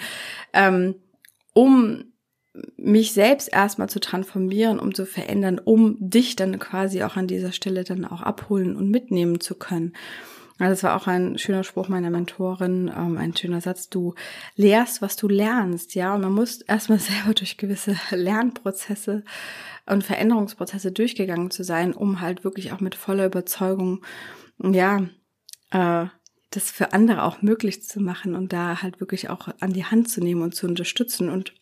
ähm, 0.53 0.95
um 1.53 2.05
mich 2.75 3.13
selbst 3.13 3.51
erstmal 3.51 3.87
zu 3.87 4.01
transformieren, 4.01 4.77
um 4.77 4.93
zu 4.93 5.05
verändern, 5.05 5.57
um 5.57 5.95
dich 5.99 6.35
dann 6.35 6.59
quasi 6.59 7.01
auch 7.03 7.15
an 7.15 7.27
dieser 7.27 7.53
Stelle 7.53 7.85
dann 7.85 8.03
auch 8.03 8.21
abholen 8.21 8.75
und 8.75 8.89
mitnehmen 8.89 9.39
zu 9.39 9.55
können. 9.55 9.93
Also 10.62 10.74
das 10.74 10.84
war 10.84 10.95
auch 10.95 11.08
ein 11.08 11.39
schöner 11.39 11.63
Spruch 11.63 11.88
meiner 11.88 12.12
Mentorin, 12.12 12.91
ähm, 12.95 13.17
ein 13.17 13.36
schöner 13.36 13.62
Satz. 13.62 13.89
Du 13.89 14.13
lehrst, 14.56 15.02
was 15.02 15.15
du 15.15 15.28
lernst, 15.28 15.95
ja. 15.95 16.13
Und 16.13 16.21
man 16.21 16.34
muss 16.34 16.62
erstmal 16.62 17.00
selber 17.00 17.34
durch 17.34 17.58
gewisse 17.58 17.97
Lernprozesse 18.12 19.24
und 19.88 20.04
Veränderungsprozesse 20.04 20.91
durchgegangen 20.91 21.50
zu 21.50 21.63
sein, 21.63 21.93
um 21.93 22.21
halt 22.21 22.43
wirklich 22.43 22.74
auch 22.74 22.80
mit 22.80 22.93
voller 22.93 23.26
Überzeugung, 23.26 24.06
ja, 24.60 25.08
äh, 25.71 26.06
das 26.52 26.69
für 26.69 26.93
andere 26.93 27.24
auch 27.24 27.41
möglich 27.41 27.82
zu 27.84 28.00
machen 28.00 28.36
und 28.36 28.54
da 28.54 28.84
halt 28.84 29.00
wirklich 29.00 29.32
auch 29.32 29.47
an 29.62 29.74
die 29.74 29.86
Hand 29.86 30.10
zu 30.10 30.21
nehmen 30.21 30.43
und 30.43 30.54
zu 30.54 30.67
unterstützen 30.67 31.30
und 31.30 31.56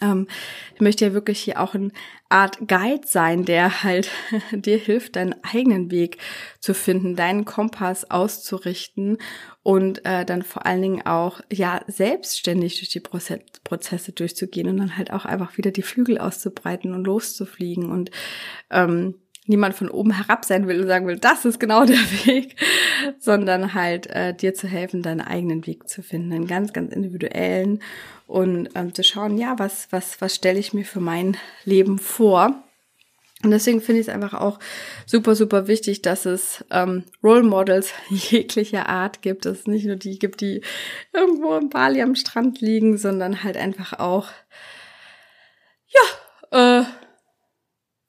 ähm, 0.00 0.26
ich 0.74 0.80
möchte 0.80 1.04
ja 1.04 1.12
wirklich 1.12 1.40
hier 1.40 1.60
auch 1.60 1.74
eine 1.74 1.90
Art 2.28 2.58
Guide 2.66 3.06
sein, 3.06 3.44
der 3.44 3.82
halt 3.82 4.10
dir 4.52 4.78
hilft, 4.78 5.16
deinen 5.16 5.34
eigenen 5.42 5.90
Weg 5.90 6.18
zu 6.60 6.74
finden, 6.74 7.16
deinen 7.16 7.44
Kompass 7.44 8.10
auszurichten 8.10 9.18
und 9.62 10.04
äh, 10.04 10.24
dann 10.24 10.42
vor 10.42 10.66
allen 10.66 10.82
Dingen 10.82 11.06
auch 11.06 11.40
ja 11.52 11.80
selbstständig 11.86 12.78
durch 12.78 12.88
die 12.88 13.00
Prozess 13.00 13.40
Prozesse 13.64 14.12
durchzugehen 14.12 14.68
und 14.68 14.78
dann 14.78 14.96
halt 14.96 15.12
auch 15.12 15.24
einfach 15.24 15.56
wieder 15.56 15.70
die 15.70 15.82
Flügel 15.82 16.18
auszubreiten 16.18 16.94
und 16.94 17.04
loszufliegen 17.04 17.90
und 17.90 18.10
ähm, 18.70 19.14
niemand 19.50 19.74
von 19.74 19.90
oben 19.90 20.12
herab 20.12 20.46
sein 20.46 20.66
will 20.66 20.80
und 20.80 20.86
sagen 20.86 21.06
will, 21.06 21.18
das 21.18 21.44
ist 21.44 21.60
genau 21.60 21.84
der 21.84 21.98
Weg, 22.24 22.56
sondern 23.18 23.74
halt 23.74 24.06
äh, 24.06 24.32
dir 24.32 24.54
zu 24.54 24.66
helfen, 24.66 25.02
deinen 25.02 25.20
eigenen 25.20 25.66
Weg 25.66 25.88
zu 25.88 26.02
finden, 26.02 26.32
einen 26.32 26.46
ganz, 26.46 26.72
ganz 26.72 26.94
individuellen 26.94 27.82
und 28.26 28.70
ähm, 28.74 28.94
zu 28.94 29.04
schauen, 29.04 29.36
ja, 29.36 29.58
was, 29.58 29.88
was, 29.90 30.20
was 30.20 30.34
stelle 30.34 30.58
ich 30.58 30.72
mir 30.72 30.84
für 30.84 31.00
mein 31.00 31.36
Leben 31.64 31.98
vor? 31.98 32.62
Und 33.42 33.52
deswegen 33.52 33.80
finde 33.80 34.02
ich 34.02 34.08
es 34.08 34.14
einfach 34.14 34.34
auch 34.34 34.58
super, 35.06 35.34
super 35.34 35.66
wichtig, 35.66 36.02
dass 36.02 36.26
es 36.26 36.62
ähm, 36.70 37.04
Role 37.22 37.42
Models 37.42 37.92
jeglicher 38.08 38.88
Art 38.88 39.22
gibt. 39.22 39.46
Dass 39.46 39.60
es 39.60 39.66
nicht 39.66 39.86
nur 39.86 39.96
die 39.96 40.18
gibt, 40.18 40.42
die 40.42 40.62
irgendwo 41.12 41.56
im 41.56 41.70
Bali 41.70 42.02
am 42.02 42.14
Strand 42.14 42.60
liegen, 42.60 42.98
sondern 42.98 43.42
halt 43.42 43.56
einfach 43.56 43.98
auch, 43.98 44.28
ja, 46.52 46.80
äh, 46.80 46.84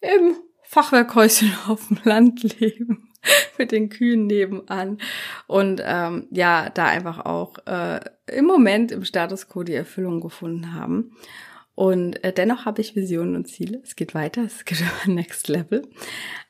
im 0.01 0.36
Fachwerkhäuschen 0.71 1.53
auf 1.67 1.89
dem 1.89 1.99
Land 2.05 2.60
leben 2.60 3.10
mit 3.57 3.73
den 3.73 3.89
Kühen 3.89 4.25
nebenan 4.25 4.99
und 5.45 5.81
ähm, 5.86 6.27
ja, 6.31 6.69
da 6.69 6.86
einfach 6.86 7.25
auch 7.25 7.57
äh, 7.67 7.99
im 8.27 8.45
Moment 8.45 8.93
im 8.93 9.03
Status 9.03 9.49
quo 9.49 9.63
die 9.63 9.73
Erfüllung 9.73 10.21
gefunden 10.21 10.73
haben. 10.73 11.12
Und 11.75 12.23
äh, 12.23 12.31
dennoch 12.31 12.63
habe 12.65 12.79
ich 12.79 12.95
Visionen 12.95 13.36
und 13.36 13.49
Ziele. 13.49 13.81
Es 13.84 13.97
geht 13.97 14.15
weiter, 14.15 14.43
es 14.43 14.63
geht 14.63 14.79
über 14.79 14.91
Next 15.13 15.49
Level. 15.49 15.88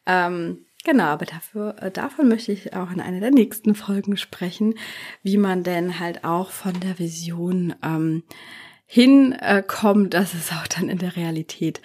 Ähm, 0.05 0.65
genau, 0.83 1.05
aber 1.05 1.25
dafür, 1.25 1.75
äh, 1.81 1.89
davon 1.89 2.27
möchte 2.29 2.51
ich 2.51 2.73
auch 2.75 2.91
in 2.91 3.01
einer 3.01 3.21
der 3.21 3.31
nächsten 3.31 3.73
Folgen 3.73 4.17
sprechen, 4.17 4.75
wie 5.23 5.37
man 5.37 5.63
denn 5.63 5.99
halt 5.99 6.23
auch 6.23 6.51
von 6.51 6.79
der 6.79 6.99
Vision 6.99 7.73
ähm, 7.83 8.23
hinkommt, 8.85 10.13
dass 10.13 10.35
es 10.35 10.51
auch 10.51 10.67
dann 10.67 10.89
in 10.89 10.99
der 10.99 11.15
Realität 11.15 11.81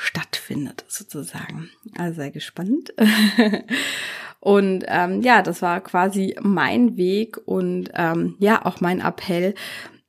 stattfindet, 0.00 0.84
sozusagen. 0.88 1.68
Also 1.98 2.16
sei 2.16 2.30
gespannt. 2.30 2.94
und 4.40 4.84
ähm, 4.88 5.20
ja, 5.20 5.42
das 5.42 5.60
war 5.60 5.80
quasi 5.82 6.36
mein 6.40 6.96
Weg 6.96 7.36
und 7.44 7.90
ähm, 7.94 8.34
ja, 8.38 8.64
auch 8.64 8.80
mein 8.80 9.00
Appell. 9.00 9.54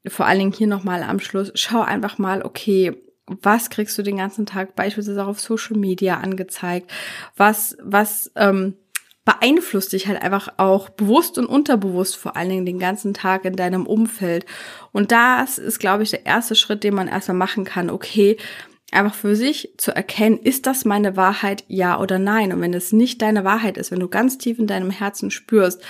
Vor 0.08 0.26
allen 0.26 0.40
Dingen 0.40 0.54
hier 0.54 0.68
nochmal 0.68 1.04
am 1.04 1.20
Schluss. 1.20 1.52
Schau 1.56 1.82
einfach 1.82 2.18
mal, 2.18 2.42
okay, 2.42 2.94
was 3.28 3.70
kriegst 3.70 3.98
du 3.98 4.02
den 4.02 4.18
ganzen 4.18 4.46
Tag 4.46 4.76
beispielsweise 4.76 5.24
auch 5.24 5.28
auf 5.28 5.42
Social 5.42 5.78
Media 5.78 6.18
angezeigt? 6.18 6.90
Was, 7.36 7.78
was 7.82 8.32
ähm, 8.36 8.76
beeinflusst 9.26 9.94
dich 9.94 10.08
halt 10.08 10.22
einfach 10.22 10.54
auch 10.58 10.90
bewusst 10.90 11.38
und 11.38 11.46
unterbewusst 11.46 12.16
vor 12.16 12.36
allen 12.36 12.50
Dingen 12.50 12.66
den 12.66 12.80
ganzen 12.80 13.14
Tag 13.14 13.46
in 13.46 13.56
deinem 13.56 13.86
Umfeld. 13.86 14.46
Und 14.94 15.12
das 15.12 15.58
ist, 15.58 15.80
glaube 15.80 16.04
ich, 16.04 16.10
der 16.10 16.26
erste 16.26 16.56
Schritt, 16.56 16.84
den 16.84 16.96
man 16.96 17.08
erstmal 17.08 17.38
machen 17.38 17.66
kann. 17.66 17.90
Okay, 17.90 18.38
einfach 18.92 19.16
für 19.16 19.36
sich 19.36 19.74
zu 19.78 19.96
erkennen, 19.96 20.38
ist 20.38 20.68
das 20.68 20.86
meine 20.86 21.16
Wahrheit, 21.16 21.64
ja 21.68 22.00
oder 22.00 22.20
nein? 22.20 22.52
Und 22.52 22.62
wenn 22.62 22.74
es 22.74 22.92
nicht 22.92 23.22
deine 23.22 23.44
Wahrheit 23.44 23.78
ist, 23.78 23.92
wenn 23.92 24.00
du 24.00 24.10
ganz 24.10 24.38
tief 24.38 24.60
in 24.60 24.68
deinem 24.68 24.92
Herzen 24.92 25.32
spürst, 25.32 25.82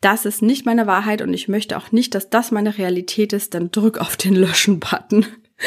das 0.00 0.24
ist 0.24 0.40
nicht 0.40 0.64
meine 0.64 0.86
Wahrheit 0.86 1.20
und 1.20 1.34
ich 1.34 1.48
möchte 1.48 1.76
auch 1.76 1.92
nicht, 1.92 2.14
dass 2.14 2.30
das 2.30 2.50
meine 2.50 2.78
Realität 2.78 3.34
ist, 3.34 3.52
dann 3.52 3.70
drück 3.70 3.98
auf 3.98 4.16
den 4.16 4.34
Löschen-Button. 4.34 5.26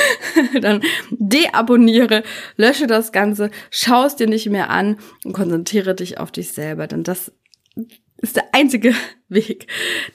dann 0.61 0.81
deabonniere, 1.11 2.23
lösche 2.57 2.87
das 2.87 3.11
Ganze, 3.11 3.51
schau 3.69 4.05
es 4.05 4.15
dir 4.15 4.27
nicht 4.27 4.49
mehr 4.49 4.71
an 4.71 4.97
und 5.23 5.33
konzentriere 5.33 5.93
dich 5.93 6.17
auf 6.17 6.31
dich 6.31 6.51
selber, 6.51 6.87
denn 6.87 7.03
das 7.03 7.31
ist 8.23 8.37
der 8.37 8.53
einzige 8.53 8.95
Weg, 9.29 9.67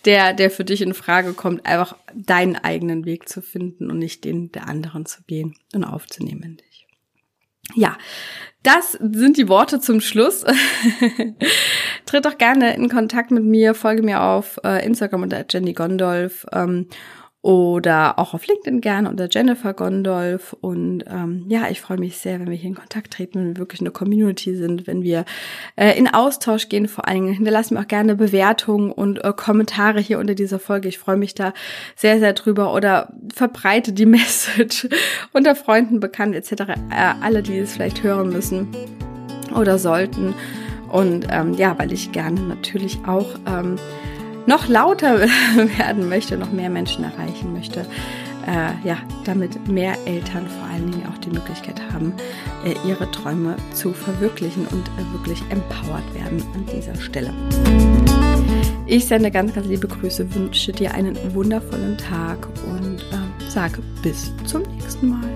der, 0.04 0.32
der 0.32 0.50
für 0.50 0.64
dich 0.64 0.82
in 0.82 0.94
Frage 0.94 1.34
kommt, 1.34 1.66
einfach 1.66 1.96
deinen 2.14 2.56
eigenen 2.56 3.04
Weg 3.04 3.28
zu 3.28 3.42
finden 3.42 3.90
und 3.90 3.98
nicht 3.98 4.24
den 4.24 4.50
der 4.50 4.68
anderen 4.68 5.06
zu 5.06 5.22
gehen 5.24 5.54
und 5.74 5.84
aufzunehmen 5.84 6.42
in 6.42 6.56
dich. 6.56 6.86
Ja, 7.74 7.98
das 8.62 8.92
sind 8.92 9.36
die 9.36 9.48
Worte 9.48 9.78
zum 9.80 10.00
Schluss. 10.00 10.44
Tritt 12.06 12.24
doch 12.24 12.38
gerne 12.38 12.74
in 12.74 12.88
Kontakt 12.88 13.30
mit 13.30 13.44
mir, 13.44 13.74
folge 13.74 14.02
mir 14.02 14.22
auf 14.22 14.58
äh, 14.64 14.84
Instagram 14.86 15.24
unter 15.24 15.44
Jenny 15.48 15.74
Gondolf. 15.74 16.46
Ähm, 16.52 16.88
oder 17.48 18.18
auch 18.18 18.34
auf 18.34 18.46
LinkedIn 18.46 18.82
gerne 18.82 19.08
unter 19.08 19.26
Jennifer 19.26 19.72
Gondolf. 19.72 20.54
Und 20.61 21.02
ähm, 21.11 21.46
ja, 21.48 21.70
ich 21.70 21.80
freue 21.80 21.96
mich 21.96 22.18
sehr, 22.18 22.38
wenn 22.38 22.50
wir 22.50 22.56
hier 22.58 22.68
in 22.68 22.76
Kontakt 22.76 23.14
treten, 23.14 23.38
wenn 23.38 23.48
wir 23.48 23.56
wirklich 23.56 23.80
eine 23.80 23.90
Community 23.90 24.54
sind, 24.54 24.87
wenn 24.87 25.02
wir 25.02 25.24
äh, 25.74 25.98
in 25.98 26.12
Austausch 26.12 26.68
gehen. 26.68 26.88
Vor 26.88 27.08
allen 27.08 27.22
Dingen 27.22 27.34
hinterlassen 27.34 27.76
wir 27.76 27.80
auch 27.80 27.88
gerne 27.88 28.16
Bewertungen 28.16 28.92
und 28.92 29.24
äh, 29.24 29.32
Kommentare 29.34 29.98
hier 29.98 30.18
unter 30.18 30.34
dieser 30.34 30.58
Folge. 30.58 30.88
Ich 30.88 30.98
freue 30.98 31.16
mich 31.16 31.34
da 31.34 31.54
sehr, 31.96 32.18
sehr 32.18 32.34
drüber. 32.34 32.74
Oder 32.74 33.14
verbreite 33.34 33.94
die 33.94 34.04
Message 34.18 34.87
unter 35.32 35.56
Freunden, 35.56 36.00
Bekannten 36.00 36.34
etc. 36.34 36.52
Äh, 36.52 37.14
alle, 37.22 37.42
die 37.42 37.56
es 37.61 37.72
vielleicht 37.72 38.02
hören 38.02 38.28
müssen 38.28 38.68
oder 39.56 39.78
sollten. 39.78 40.34
Und 40.92 41.28
ähm, 41.30 41.54
ja, 41.54 41.78
weil 41.78 41.94
ich 41.94 42.12
gerne 42.12 42.42
natürlich 42.42 42.98
auch 43.06 43.38
ähm, 43.46 43.76
noch 44.48 44.66
lauter 44.66 45.20
werden 45.78 46.08
möchte, 46.08 46.37
noch 46.38 46.50
mehr 46.50 46.70
Menschen 46.70 47.04
erreichen 47.04 47.52
möchte, 47.52 47.80
äh, 48.46 48.88
ja, 48.88 48.96
damit 49.24 49.68
mehr 49.68 49.94
Eltern 50.06 50.46
vor 50.48 50.68
allen 50.72 50.90
Dingen 50.90 51.06
auch 51.06 51.18
die 51.18 51.30
Möglichkeit 51.30 51.80
haben, 51.92 52.14
äh, 52.64 52.74
ihre 52.88 53.11
Träume 53.11 53.56
zu 53.74 53.92
verwirklichen 53.92 54.66
und 54.68 54.88
äh, 54.88 55.12
wirklich 55.12 55.42
empowered 55.50 56.14
werden 56.14 56.42
an 56.54 56.64
dieser 56.74 56.94
Stelle. 56.98 57.32
Ich 58.87 59.06
sende 59.06 59.30
ganz, 59.30 59.52
ganz 59.52 59.66
liebe 59.66 59.87
Grüße, 59.87 60.34
wünsche 60.34 60.72
dir 60.72 60.94
einen 60.94 61.16
wundervollen 61.34 61.98
Tag 61.98 62.48
und 62.72 63.00
äh, 63.00 63.50
sage 63.50 63.82
bis 64.02 64.32
zum 64.46 64.62
nächsten 64.62 65.11
Mal. 65.11 65.28